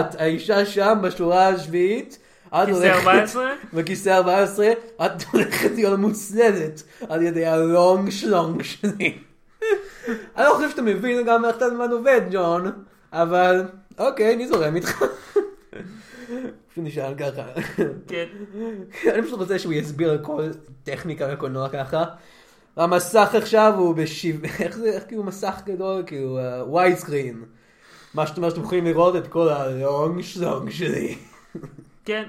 [0.00, 2.18] את, האישה שם בשורה השביעית,
[2.50, 3.44] כיסא הולכת- 14?
[3.74, 4.68] בכיסא 14,
[5.06, 9.18] את הולכת להיות מוצנדת על ידי הלונג שלונג שלי.
[10.36, 12.72] אני לא חושב שאתה מבין גם איך אתה זמן עובד, ג'ון,
[13.12, 13.64] אבל
[13.98, 15.02] אוקיי, אני זורם איתך.
[16.70, 17.42] פשוט נשאל ככה.
[18.08, 18.24] כן.
[19.14, 20.42] אני פשוט רוצה שהוא יסביר כל
[20.84, 22.04] טכניקה בקולנוע ככה.
[22.76, 24.44] המסך עכשיו הוא בשיב...
[24.64, 27.44] איך זה, איך כאילו מסך גדול, כאילו ווייד סקרין.
[28.14, 31.18] מה שאתה אומר שאתם יכולים לראות את כל הלונג שלונג שלי.
[32.04, 32.24] כן.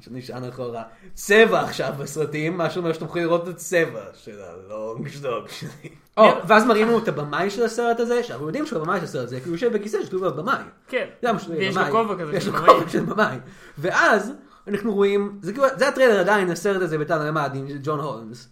[0.00, 0.82] שנשען אחורה.
[1.14, 5.88] צבע עכשיו בסרטים, מה שאומר שאתם יכולים לראות את הצבע של הלונג שלונג שלי.
[6.16, 9.24] או, ואז מראים לנו את הבמאי של הסרט הזה, שאנחנו יודעים שהוא הבמאי של הסרט
[9.24, 10.62] הזה, כי הוא יושב בכיסא שכתוב לו במאי.
[10.88, 11.06] כן.
[11.22, 11.90] ויש לו במאי.
[11.90, 12.44] כובע כזה יש
[12.88, 13.36] של במאי.
[13.78, 14.32] ואז
[14.68, 18.48] אנחנו רואים, זה, כאילו- זה הטריילר עדיין, הסרט הזה בתלת ממד עם ג'ון הולמס.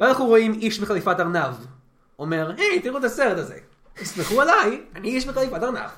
[0.00, 1.54] ואנחנו רואים איש בחליפת ארנב.
[2.18, 3.58] אומר, היי, תראו את הסרט הזה.
[3.94, 5.90] תסמכו עליי, אני איש בחליפת ארנב.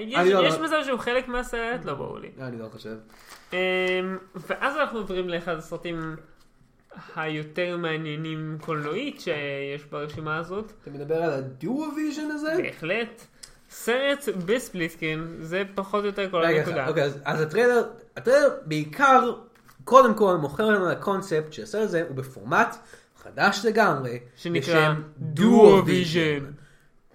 [0.00, 1.84] יש, לא- יש מזל שהוא חלק מהסרט?
[1.84, 2.30] לא ברור לי.
[2.40, 2.94] אני לא חושב.
[3.52, 3.56] אמ,
[4.34, 6.16] ואז אנחנו עוברים לאחד הסרטים
[7.16, 10.72] היותר מעניינים קולנועית שיש ברשימה הזאת.
[10.82, 12.54] אתה מדבר על ה Duo-Vision הזה?
[12.62, 13.22] בהחלט.
[13.70, 16.88] סרט ב split screen, זה פחות או יותר כל רגע, הנקודה.
[16.88, 17.84] אוקיי, אז, אז הטריילר,
[18.16, 19.32] הטריילר בעיקר,
[19.84, 22.76] קודם כל מוכר לנו את הקונספט שהסרט הזה הוא בפורמט
[23.22, 26.44] חדש לגמרי, שנקרא Duo-Vision.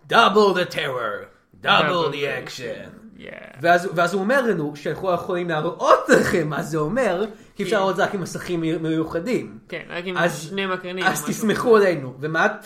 [0.10, 1.26] Double the terror,
[1.64, 2.90] double the action.
[3.18, 3.58] Yeah.
[3.62, 7.80] ואז, הוא אומר לנו שאנחנו יכולים להראות לכם מה זה אומר, כי אפשר כן.
[7.80, 9.58] לראות את זה רק עם מסכים מי- מיוחדים.
[9.70, 11.06] כן, רק עם שני מקרנים.
[11.06, 12.14] אז תסמכו עלינו.
[12.20, 12.58] ומה,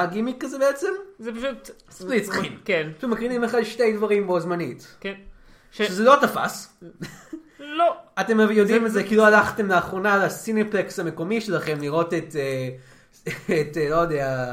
[0.00, 0.86] הגימיק הזה בעצם?
[1.18, 1.70] זה פשוט...
[1.90, 2.56] split screen.
[2.64, 4.96] כן, פשוט מקרינים אחד שתי דברים בו זמנית.
[5.00, 5.14] כן.
[5.70, 6.68] שזה לא תפס.
[7.60, 7.96] לא.
[8.20, 12.68] אתם יודעים את זה כי לא הלכתם לאחרונה ל cineplex המקומי שלכם לראות את, אה,
[13.60, 14.46] את, אה, לא יודע,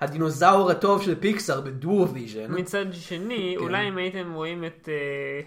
[0.00, 2.46] הדינוזאור הטוב של פיקסאר ב Duo-Vision.
[2.48, 3.64] מצד שני, כן.
[3.64, 4.88] אולי אם הייתם רואים את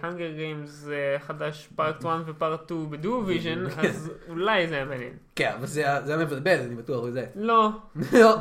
[0.01, 0.87] Hunger Games
[1.27, 3.87] חדש part 1 ו part 2 ב Duo-Vision, כן.
[3.87, 5.13] אז אולי זה היה מעניין.
[5.35, 7.25] כן, אבל זה זה היה מבלבל, אני בטוח בזה.
[7.35, 7.69] לא.
[8.13, 8.35] לא.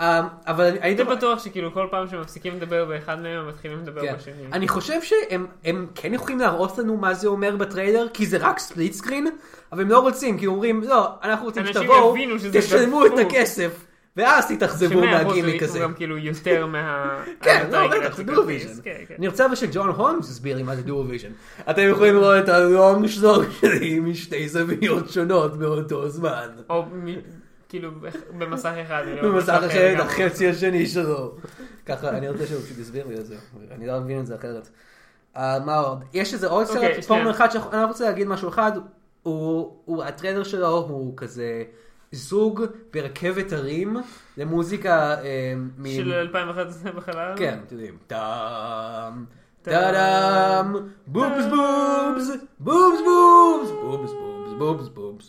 [0.00, 4.00] אה, אבל אני- הייתי בטוח שכאילו כל פעם שמפסיקים לדבר באחד מהם, הם מתחילים לדבר
[4.00, 4.14] כן.
[4.18, 4.32] בשני.
[4.52, 8.58] אני חושב שהם הם כן יכולים להראות לנו מה זה אומר בטריילר, כי זה רק
[8.58, 9.26] split screen,
[9.72, 12.14] אבל הם לא רוצים, כי אומרים, לא, אנחנו רוצים שתבואו,
[12.52, 13.84] תשלמו את דפוק." הכסף,
[14.16, 15.78] ואז תתאכזבו מהגימיק הוא הזה.
[15.78, 17.14] גם כאילו יותר מה...
[17.40, 18.34] כן, לא, בטח, זה כרטיס.
[18.34, 18.82] Duo-Vision.
[18.82, 19.14] כן, כן.
[19.18, 21.28] אני רוצה אבל שג'ון הולמס יסביר לי מה זה Duo-Vision.
[21.70, 26.48] אתם יכולים לראות את ה long schlong שלי משתי זוויות שונות באותו זמן.
[26.70, 26.84] או
[27.68, 27.90] כאילו
[28.38, 29.02] במסך אחד.
[29.06, 29.96] ולא במסך לגמרי.
[29.96, 31.34] החצי השני שלו.
[31.86, 33.36] ככה, אני רוצה שהוא פשוט יסביר לי את זה.
[33.70, 34.68] אני לא מבין את זה אחרת.
[35.36, 36.04] אה, מה עוד?
[36.12, 37.36] יש איזה עוד אוקיי, סרט, פורנו שנייה.
[37.36, 38.72] אחד שאני רוצה להגיד משהו אחד.
[39.22, 41.64] הוא, הטריילר שלו הוא כזה
[42.12, 43.96] זוג ברכבת הרים
[44.36, 45.54] למוזיקה אה,
[45.86, 47.34] של 2011 בחלל?
[47.36, 47.98] כן, אתם יודעים.
[48.06, 49.24] טאם,
[49.62, 50.74] טאדם,
[51.06, 54.10] בובס בובס, בובס בובס, בובס
[54.58, 55.28] boobs, boobs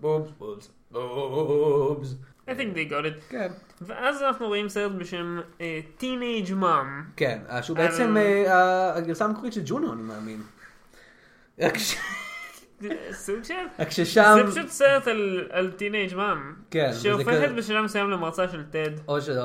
[0.00, 2.14] boobs boobs, boobs.
[2.48, 3.22] I think they got it.
[3.30, 3.48] כן.
[3.80, 6.86] ואז אנחנו רואים סרט בשם אה, Teenage Mom.
[7.16, 10.42] כן, אה, שהוא על- בעצם אה, הגרסה המקורית של ג'ונו, אני מאמין.
[13.12, 13.54] סוג של...
[13.78, 16.52] רק ששם, זה פשוט סרט על, על teenage mom.
[16.70, 18.90] כן, שהופכת כזה- בשלב מסוים למרצה של TED.
[19.08, 19.44] או שלא.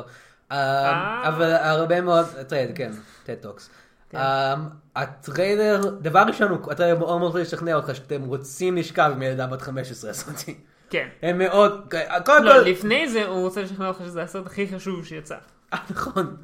[0.51, 1.27] אה.
[1.27, 2.91] אבל הרבה מאוד, טרייד, כן,
[3.25, 3.69] TED Talks.
[4.09, 4.17] כן.
[4.17, 4.55] אה,
[4.95, 10.09] הטריילר, דבר ראשון, הטריילר מאוד מאוד לשכנע אותך שאתם רוצים לשכב עם ילדה בת 15
[10.09, 10.57] הזאתי.
[10.89, 11.07] כן.
[11.21, 11.93] הם מאוד,
[12.25, 15.37] קודם לא, כל, לפני זה הוא רוצה לשכנע אותך שזה הסרט הכי חשוב שיצא.
[15.73, 16.37] אה, נכון,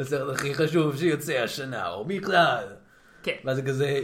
[0.00, 2.64] הסרט הכי חשוב שיוצא השנה, או בכלל.
[3.22, 3.36] כן.
[3.44, 4.00] ואז זה כזה,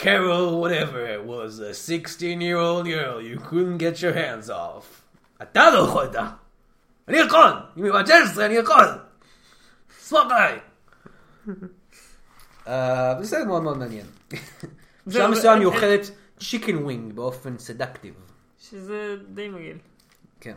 [0.00, 4.84] Carol whatever was a 16 year old girl you couldn't get your hands off.
[5.42, 6.16] אתה לא יכולת.
[7.08, 7.50] אני יכול.
[7.76, 8.84] אם היא בת 16 אני יכול.
[10.00, 10.58] סמוך עליי.
[12.68, 14.06] אה, זה סרט מאוד מאוד מעניין.
[15.06, 16.10] בשלב מסוים היא אין- אוכלת
[16.40, 18.14] chicken wing באופן seductive.
[18.60, 19.78] שזה די מגעיל.
[20.40, 20.56] כן.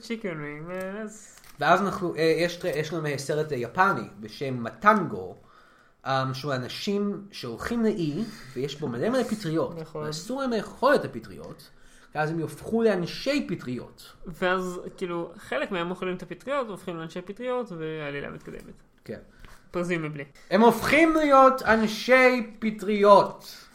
[0.00, 0.70] chicken wing,
[1.02, 1.38] אז...
[1.60, 5.36] ואז אנחנו, אה, יש, יש לנו סרט אה, יפני בשם מטנגו,
[6.06, 9.78] אה, שהוא אנשים שהולכים לאי, ויש בו מלא מלא פטריות.
[9.78, 10.06] נכון.
[10.06, 11.70] ואסור להם לאכול את הפטריות,
[12.14, 14.12] ואז הם יהפכו לאנשי פטריות.
[14.26, 18.74] ואז כאילו חלק מהם אוכלים את הפטריות, הופכים לאנשי פטריות, והעלילה מתקדמת.
[19.04, 19.18] כן.
[19.70, 20.24] פרזימבלי.
[20.50, 23.68] הם הופכים להיות אנשי פטריות.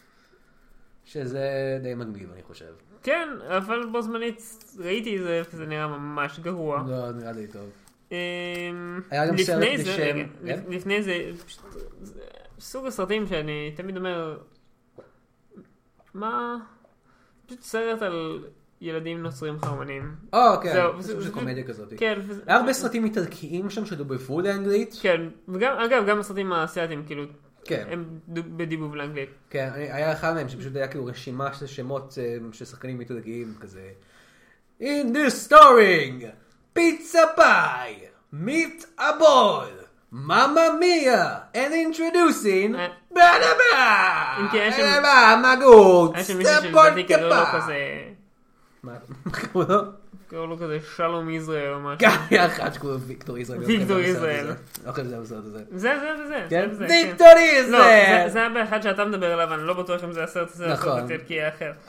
[1.06, 2.74] שזה די מגניב, אני חושב.
[3.04, 4.42] כן, אבל בו זמנית
[4.80, 6.84] ראיתי את זה, וזה נראה ממש גרוע.
[6.88, 7.70] לא, נראה לי טוב.
[8.12, 8.16] אמ,
[9.12, 10.60] היה גם לפני סרט זה, בשם- רגע, כן?
[10.70, 11.32] לפני זה,
[12.02, 12.22] זה
[12.60, 14.38] סוג הסרטים שאני תמיד אומר,
[16.13, 16.58] מה,
[17.46, 18.46] פשוט סרט על
[18.82, 20.16] ילדים נוצרים חרמנים.
[20.34, 21.94] או, כן, זה זה- זה- קומדיה כזאת.
[21.98, 24.96] כן, היה הרבה סרטים איטלקיים שם שדובבו לאנגלית.
[25.02, 27.24] כן, וגם, אגב, גם הסרטים האסייתיים, כאילו,
[27.65, 27.88] כן.
[27.91, 29.30] הם בדיבוב לאנגלית.
[29.49, 33.89] כן, היה אחד מהם שפשוט היה כאילו רשימה של שמות אה, של שחקנים איטלקיים כזה.
[34.82, 36.26] In this starring,
[36.76, 39.69] pizza pie, meet a ball,
[40.12, 42.76] mamma mia, and introducing,
[46.15, 48.04] מישהו שלדעתי קראו לו כזה,
[48.84, 48.93] מה
[49.32, 50.03] קראו לו?
[50.34, 51.98] קראו לו כזה שלום ישראל או משהו.
[52.00, 53.60] גם היה אחד שקוראים לו ויקטור ישראל.
[53.60, 54.48] לא ויקטור בסרט ישראל.
[54.86, 55.63] לא חושב שזה בסרט הזה.
[55.72, 56.46] זה, זה וזה.
[56.50, 56.67] כן?
[56.72, 58.30] זה וזה, ויקטור לא, ישראל!
[58.30, 61.08] זה- היה באחד שאתה מדבר עליו, אני לא בטוח אם זה הסרט הזה, נכון.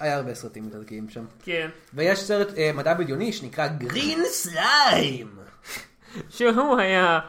[0.01, 1.25] היה הרבה סרטים איטלקיים שם.
[1.45, 1.69] כן.
[1.95, 5.27] ויש סרט אה, מדע בדיוני שנקרא גרין סליים.
[6.29, 7.21] שהוא היה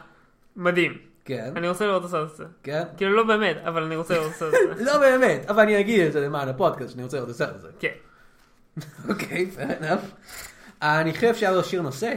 [0.56, 0.98] מדהים.
[1.24, 2.44] כן, אני רוצה לראות את הסרט הזה.
[2.62, 2.82] כן.
[2.96, 4.84] כאילו לא באמת, אבל אני רוצה לראות את הסרט הזה.
[4.92, 7.68] לא באמת, אבל אני אגיד את זה למען הפודקאסט, שאני רוצה לראות את הסרט הזה.
[7.78, 7.88] כן.
[9.10, 10.06] אוקיי, fair enough.
[10.86, 12.14] אני חושב שהיה לו שיר נושא.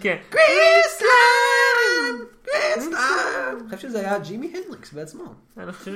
[0.00, 0.16] כן.
[0.30, 2.24] קריסלן!
[2.44, 3.56] קריסלן!
[3.60, 5.34] אני חושב שזה היה ג'ימי הנדריקס בעצמו.
[5.58, 5.92] אני חושב,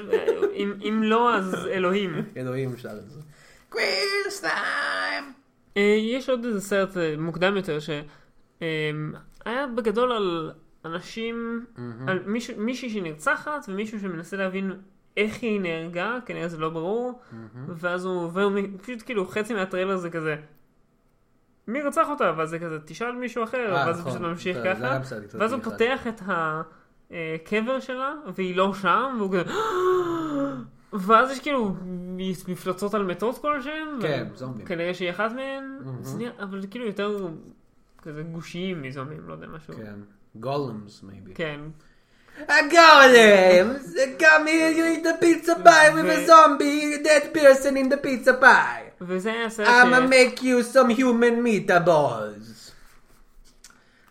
[0.82, 2.24] אם- לא, אז אלוהים.
[2.36, 3.20] אלוהים שר את זה.
[3.68, 5.24] קריסלן!
[5.76, 10.52] אה, יש עוד איזה סרט אה, מוקדם יותר שהיה בגדול על
[10.84, 11.64] אנשים,
[12.06, 12.18] על
[12.56, 14.72] מישהי שנרצחת ומישהו שמנסה להבין
[15.16, 17.20] איך היא נהרגה, כנראה זה לא ברור,
[17.68, 18.48] ואז הוא עובר,
[18.82, 20.36] פשוט כאילו חצי מהטריילר זה כזה,
[21.68, 22.32] מי רצח אותה?
[22.36, 24.12] ואז זה כזה, תשאל מישהו אחר, אה, ואז זה נכון.
[24.12, 25.00] פשוט ממשיך ככה,
[25.34, 25.62] ואז הוא.
[25.62, 26.22] פותח את
[27.10, 29.52] הקבר שלה, והיא לא שם, והוא כזה,
[31.06, 31.74] ואז יש כאילו
[32.48, 34.66] מפלצות על מתות כלשהם, כן, זומבים.
[34.66, 35.78] כנראה שהיא אחת מהן,
[36.18, 37.28] נראה- אבל זה כאילו יותר
[38.02, 39.74] כזה גושיים מזומבים, לא יודע משהו.
[39.74, 39.94] כן.
[40.36, 41.30] גולמס, maybe.
[41.34, 41.60] כן.
[42.48, 43.76] הגולם!
[44.18, 48.34] come here, you eat the pizza pie with a zombie, dead person in the pizza
[48.34, 48.86] pie.
[49.00, 52.56] וזה היה סרט I'ma make you some human meatballs.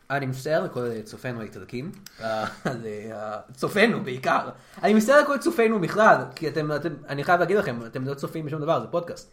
[0.10, 4.50] אני מצטער לכל צופינו האיטלקים, אה, אה, צופינו בעיקר,
[4.84, 6.70] אני מצטער לכל צופינו בכלל, כי אתם,
[7.08, 9.32] אני חייב להגיד לכם, אתם לא צופים בשום דבר, זה פודקאסט.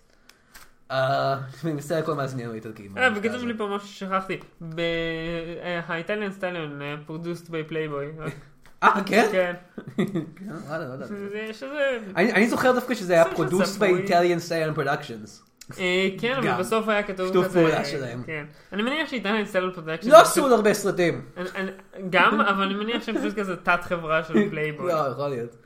[0.91, 2.99] אה, אני מצטער לכל מאזינינו האיטלקים.
[2.99, 4.41] אה, וכתוב לי פה משהו ששכחתי.
[5.88, 8.07] ה Italian Stallion produced by Playboy.
[8.83, 9.29] אה, כן?
[9.33, 9.55] כן.
[9.97, 10.05] כן,
[10.68, 11.07] וואלה, לא.
[12.16, 13.25] אני זוכר דווקא שזה היה
[13.64, 13.92] צפוי.
[13.93, 15.43] ב Italian Stallion Productions.
[16.21, 16.59] כן, אבל.
[16.59, 17.61] בסוף היה כתוב שיתוף כזה...
[17.61, 18.23] פעולה שלהם.
[18.27, 18.45] כן.
[18.73, 20.11] אני מניח ש Italian Stallion Production...
[20.11, 21.25] לא עשו עוד הרבה סרטים.
[22.11, 24.92] גם, אבל אני מניח שהם פשוט כזה תת חברה של פלייבוי.
[24.92, 25.57] לא, יכול להיות.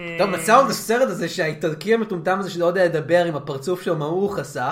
[0.00, 3.96] אה, טוב, מצאנו את הסרט הזה שהאיטלקי המטומטם הזה שלא יודע לדבר עם הפרצוף שלו,
[3.96, 4.70] מה הוא עשה.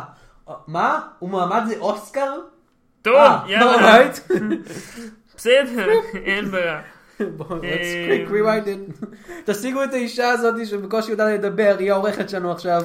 [0.66, 1.00] מה?
[1.18, 2.33] הוא מועמד לאוסקר?
[3.02, 3.74] טוב, אה, יאללה.
[3.74, 4.18] אורייט.
[5.37, 6.80] בסדר, אין ברירה.
[7.37, 9.04] בואו, let's אה, quick rewind it.
[9.52, 12.83] תשיגו את האישה הזאת שבקושי יודעת לדבר, היא העורכת שלנו עכשיו.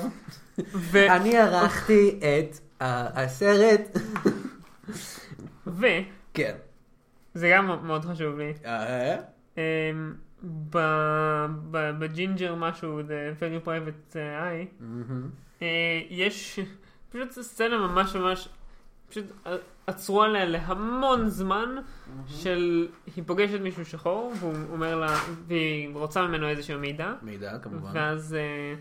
[0.74, 3.98] ו- אני ערכתי את אה, הסרט.
[5.68, 6.02] וזה
[6.34, 6.56] כן.
[7.52, 8.54] גם מאוד חשוב לי.
[8.66, 9.16] אה,
[9.58, 10.14] אמ,
[11.72, 14.84] בג'ינג'ר משהו, The Very Private Eye,
[15.62, 16.60] אה, יש
[17.10, 18.50] פשוט סצנה ממש ממש,
[19.16, 19.56] פשוט
[19.88, 21.76] עצרו עליה להמון זמן
[22.28, 27.90] של היא פוגשת מישהו שחור והוא אומר לה, והיא רוצה ממנו איזשהו מידע, מידע כמובן.
[27.94, 28.76] ואז אה,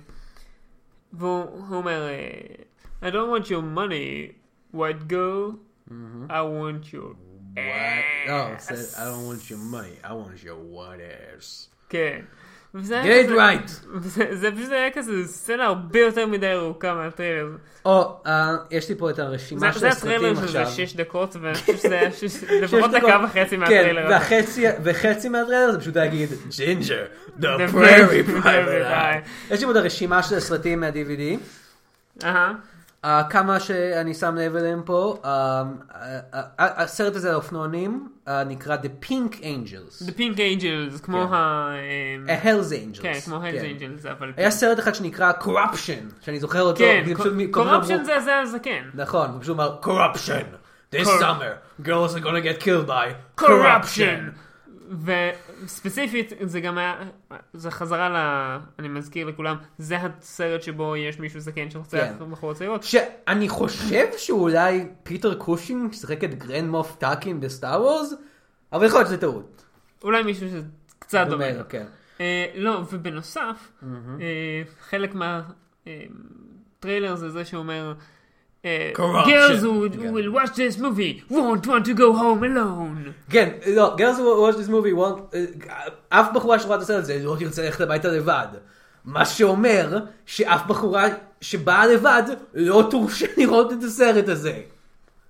[1.12, 4.32] והוא הוא אומר אה, I don't want your money,
[4.76, 5.52] white girl,
[6.28, 7.14] I want your
[7.56, 8.04] What?
[8.28, 11.68] Oh, it said, I don't want your money, I want your white ass.
[11.88, 12.24] כן.
[12.82, 13.00] כזה-
[13.36, 13.70] right.
[14.32, 17.48] זה פשוט היה כזה סצנה הרבה יותר מדי ארוכה מהטריילר.
[17.84, 18.16] או,
[18.70, 20.86] יש לי פה את הרשימה של זה הטריילר הסרטים שזה עכשיו.
[20.86, 22.10] שש דקות, ואני חושב שזה היה
[22.62, 22.90] לפחות.
[22.90, 24.18] דקה וחצי מהטריילר.
[24.20, 24.40] כן,
[24.84, 27.04] וחצי מהטריילר זה פשוט להגיד ג'ינג'ר,
[27.40, 28.94] the very private.
[29.50, 32.24] יש לי עוד הרשימה של הסרטים מה-DVD.
[33.04, 35.30] אה, כמה שאני שם לב אליהם פה, אה,
[35.94, 36.42] אה, אה,
[36.82, 40.06] הסרט הזה על אופנוענים אה, נקרא The Pink Angels.
[40.08, 41.34] The Pink Angels, כמו כן.
[41.34, 41.74] ה...
[42.26, 43.02] A Hells Angels.
[43.02, 43.64] כן, כמו Hells כן.
[43.78, 44.32] Angels, אבל...
[44.36, 46.78] היה סרט אחד שנקרא Corruption, שאני זוכר אותו.
[46.78, 47.04] כן,
[47.56, 48.90] אמרו- זה זה הזקן.
[48.94, 50.44] נכון, הוא פשוט אמר Corruption.
[50.94, 54.20] This Cor- summer, girls are gonna get killed by Corruption.
[55.04, 56.94] וספציפית זה גם היה,
[57.52, 58.16] זה חזרה ל...
[58.78, 62.30] אני מזכיר לכולם, זה הסרט שבו יש מישהו זקן שרוצח כן.
[62.30, 62.82] בחורות צעירות.
[62.82, 68.14] שאני חושב שאולי פיטר קושינג שיחק את Grand Moff Tarkin ב Star Wars,
[68.72, 69.64] אבל יכול להיות שזה טעות.
[70.02, 71.52] אולי מישהו שקצת דומה.
[71.52, 71.86] דומה כן.
[72.20, 73.72] אה, לא, ובנוסף,
[74.20, 77.94] אה, חלק מהטריילר זה זה שאומר, אה.
[78.64, 80.14] Girls who כן.
[80.14, 83.12] will watch this movie won't want to go home alone.
[83.30, 85.44] כן, לא, girls who watch this movie won't, אה,
[86.08, 88.46] אף בחורה שרואה את הסרט הזה לא תרצה ללכת הביתה לבד.
[89.04, 91.04] מה שאומר שאף בחורה
[91.40, 92.22] שבאה לבד
[92.54, 94.60] לא תורשה לראות את הסרט הזה.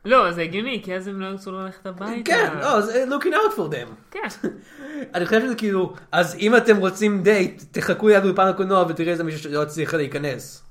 [0.05, 2.23] לא, זה הגיוני, כי אז הם לא ירצו ללכת הביתה.
[2.25, 3.89] כן, לא, זה looking out for them.
[4.11, 4.49] כן.
[5.15, 9.25] אני חושב שזה כאילו, אז אם אתם רוצים דייט, תחכו ליד אולפן הקולנוע ותראי איזה
[9.25, 10.64] מישהו שלא הצליח להיכנס.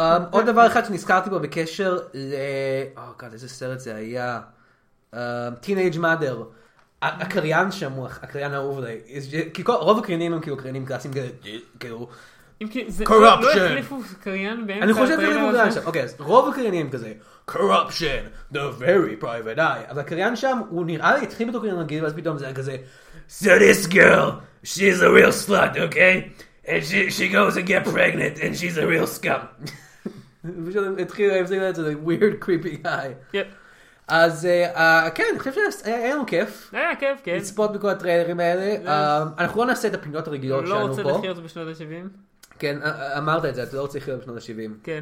[0.00, 2.34] Um, עוד דבר אחד שנזכרתי בו בקשר ל...
[2.96, 4.40] או גאד, איזה סרט זה היה?
[5.60, 6.44] Teenage Mother.
[7.02, 9.00] הקריין שם הוא הקריין האהוב עליי.
[9.54, 11.14] כי רוב הקריינים הם כאילו קריינים קלאסיים
[11.80, 12.08] כאילו.
[13.08, 15.80] לא החליפו קריין באמצע אני חושב שזה מבוגר הזה?
[15.80, 17.12] שם, אוקיי, אז רוב הקריינים כזה,
[17.50, 22.04] corruption, the very private eye, אבל הקריין שם, הוא נראה לי התחיל בתור קריין רגיל,
[22.04, 22.76] ואז פתאום זה היה כזה,
[23.28, 24.30] so this girl,
[24.64, 26.43] she's a real slut, okay?
[26.66, 29.42] And she, she goes and get pregnant, and she's a real scum.
[31.02, 33.32] התחיל להפסיק את זה, weird creepy guy.
[33.32, 33.42] כן.
[34.08, 35.52] אז אה, אה, כן, אני חושב
[35.84, 36.70] שהיה לנו כיף.
[36.72, 37.36] היה כיף, כן.
[37.36, 38.76] לצפות בכל הטריילרים האלה.
[38.90, 41.10] אה, אנחנו לא נעשה את הפינות הרגילות לא שלנו רוצה פה.
[41.10, 42.08] לחיות בשנות ה-70.
[42.58, 44.70] כן, אה, אמרת את זה, אתה לא רוצה לחיות בשנות ה-70.
[44.84, 45.00] כן.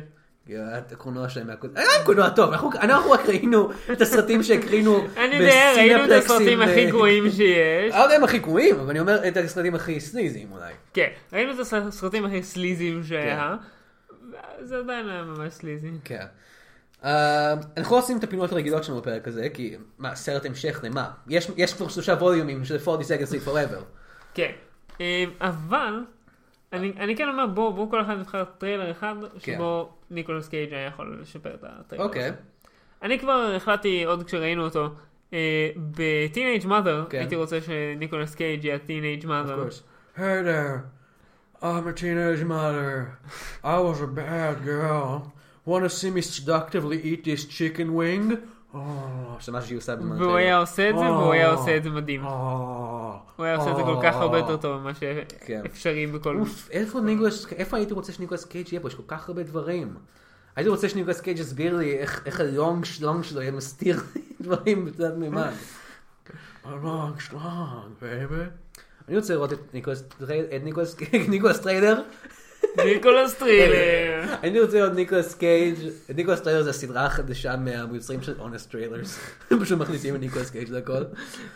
[0.93, 1.57] הקולנוע שלהם היה
[2.05, 7.31] קולנוע- טוב, אנחנו רק ראינו את הסרטים שהקרינו אני יודע, ראינו את הסרטים הכי גרועים
[7.31, 7.95] שיש.
[7.95, 10.73] לא יודע אם הכי גרועים, אבל אני אומר את הסרטים הכי סליזיים אולי.
[10.95, 13.57] כן, ראינו את הסרטים הכי סליזיים שהיה.
[14.31, 14.65] כן.
[14.65, 15.91] זה עדיין היה ממש סליזי.
[16.05, 16.25] כן.
[17.05, 21.11] אה, אנחנו לא עושים את הפינות הרגילות שלנו בפרק הזה, כי מה, סרט המשך למה?
[21.57, 23.83] יש כבר שלושה ווליומים של 42nd Street Forever.
[24.35, 24.51] כן.
[25.01, 26.01] אה, אבל,
[26.73, 29.55] אני אני כן אומר, בואו בואו כל אחד נבחר טריילר אחד, כן.
[29.55, 32.07] שבו ניקולס קייג' היה יכול לשפר את הטריילר.
[32.07, 32.25] אוקיי.
[32.25, 32.35] הזה.
[33.03, 34.89] אני כבר החלטתי, עוד כשראינו אותו,
[35.77, 37.19] ב Teenage Mother, כן.
[37.19, 39.69] הייתי רוצה שניקולס קייג' יהיה Teenage Mother.
[40.17, 40.85] Hey there,
[41.63, 43.19] I'm a teenage mother.
[43.65, 45.33] I was a bad girl.
[45.67, 48.25] Want to see me seductively eat this chicken wing?
[48.75, 48.77] Oh,
[49.45, 51.91] זה מה שהיא עושה בזמן והוא היה עושה את זה, והוא היה עושה את זה.
[51.91, 52.23] מדהים.
[52.23, 55.61] הוא היה עושה את זה כל כך הרבה יותר טוב ממה כן.
[55.65, 56.43] שאפשרי בכל...
[56.71, 58.89] איפה הייתי רוצה שניקולס קייג' יהיה פה?
[58.89, 59.95] יש כל כך הרבה דברים.
[60.57, 64.01] הייתי רוצה שניקולס קייג' יסביר לי איך הלונג שלונג שלו יהיה מסתיר
[64.41, 65.53] דברים בצד מימד.
[66.65, 68.45] ה long schlong, baby.
[69.09, 69.75] אני רוצה לראות את
[71.29, 72.03] ניקולס טריילר, את
[72.85, 74.25] ניקולס טריילר.
[74.43, 75.75] אני רוצה לראות ניקולס קייג',
[76.15, 79.19] ניקולס טריילר זה הסדרה החדשה מהיוצרים של Honest Trailers.
[79.61, 81.03] פשוט מכניסים את ניקולס קייג' לכל.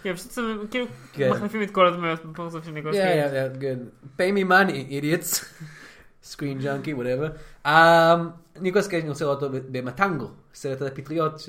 [0.02, 1.30] כן, פשוט שמים- כאילו כן.
[1.30, 3.24] מחליפים את כל הדמויות בפרצוף של ניקולס קייג'.
[3.24, 3.80] yeah, yeah, good.
[4.20, 5.44] Pay me money, idiots.
[6.32, 7.28] Screen junkie, whatever.
[7.66, 7.70] Um,
[8.60, 11.42] ניקולס קייג' אני רוצה לראות אותו במטנגו, סרט על הפטריות.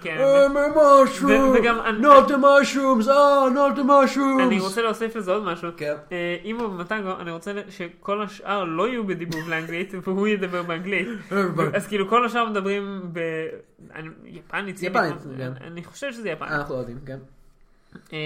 [0.00, 0.16] כן.
[0.54, 1.58] My mushrooms!
[1.60, 3.06] וגם אני- Not the mushrooms!
[3.54, 4.42] Not the mushrooms!
[4.42, 5.68] אני רוצה להוסיף לזה עוד משהו.
[6.12, 11.08] אה, אם הוא במטנגו, אני רוצה שכל השאר לא יהיו בדיבור באנגלית, והוא ידבר באנגלית.
[11.30, 11.76] Everybody.
[11.76, 14.76] אז כאילו כל השאר מדברים ביפנית.
[14.76, 15.52] סינית, יפנית, אני- כן.
[15.60, 16.52] אני חושב שזה יפנית.
[16.52, 17.18] אנחנו לא יודעים, כן.
[18.12, 18.18] אה,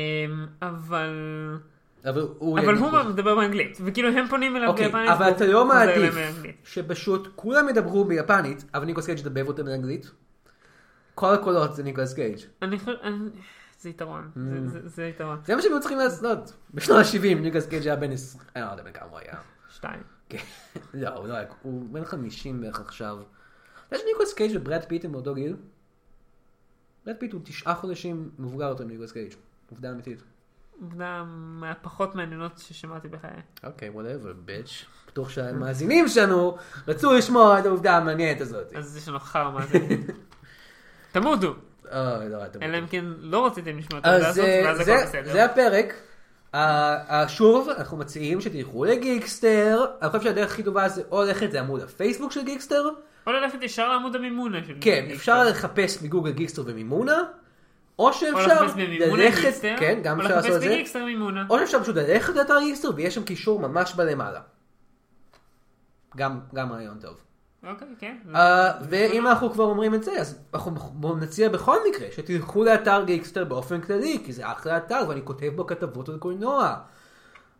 [0.63, 1.11] אבל...
[2.05, 2.59] אבל הוא...
[2.59, 5.11] אבל הוא מדבר באנגלית, וכאילו הם פונים אליו אוקיי, ביפנית.
[5.11, 6.15] אבל אתה לא מעדיף.
[6.65, 10.11] שפשוט כולם ידברו ביפנית, אבל ניקולס קייג' ידבב אותם באנגלית?
[11.15, 12.39] כל הקולות זה ניקולס קייג'.
[12.63, 12.93] אני חושב...
[13.03, 13.31] אני-
[13.79, 14.31] זה יתרון.
[14.37, 14.41] Mm.
[14.85, 15.39] זה- יתרון.
[15.45, 16.53] זה מה שהם היו צריכים לעשות.
[16.75, 19.35] בשנות ה-70 ניקולס קייג' היה בן 20, אני לא יודע בן כמה הוא היה.
[19.69, 20.01] שתיים.
[20.29, 20.39] כן.
[20.95, 23.19] לא, הוא לא היה, הוא בן 50 בערך עכשיו.
[23.89, 25.57] אתה יודע שניקולס קייג' וברד פיט הם באותו גיל?
[27.07, 29.33] ברד פיט הוא תשעה חודשים מבוגר יותר מניקולס קייג'.
[29.71, 30.23] עובדה אמיתית.
[30.81, 33.31] מהפחות מעניינות ששמעתי בחיי.
[33.65, 34.85] אוקיי, whatever, bitch.
[35.07, 36.57] בטוח שהמאזינים שלנו
[36.89, 38.73] רצו לשמוע את העובדה המעניינת הזאת.
[38.77, 39.19] אז יש לנו
[39.53, 39.79] מה זה.
[41.13, 41.55] תמותו.
[41.93, 42.39] אוי, לא.
[42.63, 45.33] אלא אם כן לא רציתם לשמוע את העובדה הזאת, אה, ואז זה- הכל בסדר.
[45.33, 45.95] זה הפרק.
[46.55, 46.61] אה,
[47.11, 49.85] אה, שוב, אנחנו מציעים שתלכו לגיקסטר.
[50.03, 52.89] אני חושב שהדרך הכי טובה זה או ללכת לעמוד הפייסבוק של גיקסטר.
[53.27, 55.15] או ללכת ישר לעמוד המימונה של כן, גיקסטר.
[55.17, 57.23] אפשר לחפש בגוגל גיקסטר ומימונה.
[57.99, 58.67] או שאפשר
[58.99, 60.83] ללכת, כן, גם אפשר לעשות את זה.
[61.51, 64.41] או שאפשר פשוט ללכת לאתר גיקסטר ויש שם קישור ממש בלמעלה.
[66.17, 67.17] גם גם רעיון טוב.
[67.67, 68.17] אוקיי, כן.
[68.35, 73.45] אה, ואם אנחנו כבר אומרים את זה, אז אנחנו נציע בכל מקרה שתלכו לאתר גיקסטר
[73.45, 76.77] באופן כללי, כי זה אחלה אתר ואני כותב בו כתבות על קולנוע.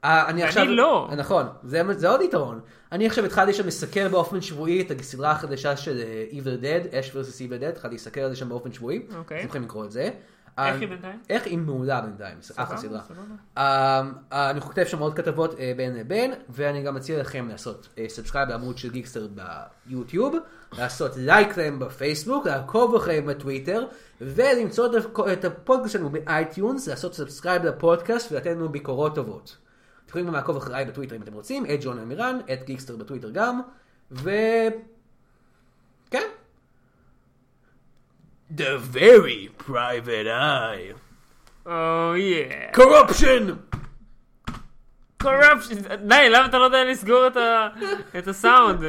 [0.05, 0.65] אה, אני עכשיו...
[0.65, 1.11] לא.
[1.17, 2.61] נכון, זה, זה עוד יתרון.
[2.93, 7.11] אני עכשיו התחלתי שם לסקר באופן שבועי את הסדרה החדשה של אה, Evil Dead, אש
[7.11, 9.03] vs Evil Dead, התחלתי לסקר על זה שם באופן שבועי.
[9.17, 9.39] אוקיי.
[9.39, 10.11] אתם יכולים לקרוא את זה.
[10.59, 11.21] איך אה, היא בינתיים?
[11.31, 13.01] איך היא מעולה בינתיים, אחלה סדרה.
[13.59, 17.89] אה, אה, אני כותב שם עוד כתבות אה, בין לבין, ואני גם מציע לכם לעשות
[18.09, 19.29] subscribe בעמוד של גיקסטר
[19.87, 20.35] ביוטיוב,
[20.79, 23.87] לעשות לייק להם בפייסבוק, לעקוב אחריהם בטוויטר,
[24.21, 29.57] ולמצוא את את הפודקאסט שלנו באייטיונס, לעשות subscribe לפודקאסט ולתת לנו ביקורות טובות.
[30.11, 33.31] אתם יכולים גם לעקוב אחריי בטוויטר אם אתם רוצים, את ג'ון אמירן, את גיקסטר בטוויטר
[33.31, 33.61] גם,
[34.11, 34.31] ו...
[36.11, 36.27] כן.
[38.57, 40.97] The very private eye.
[41.67, 42.45] או יא.
[42.73, 43.53] corruption!
[45.23, 45.75] קורפשן.
[46.09, 47.27] די, למה אתה לא יודע לסגור
[48.19, 48.81] את הסאונד?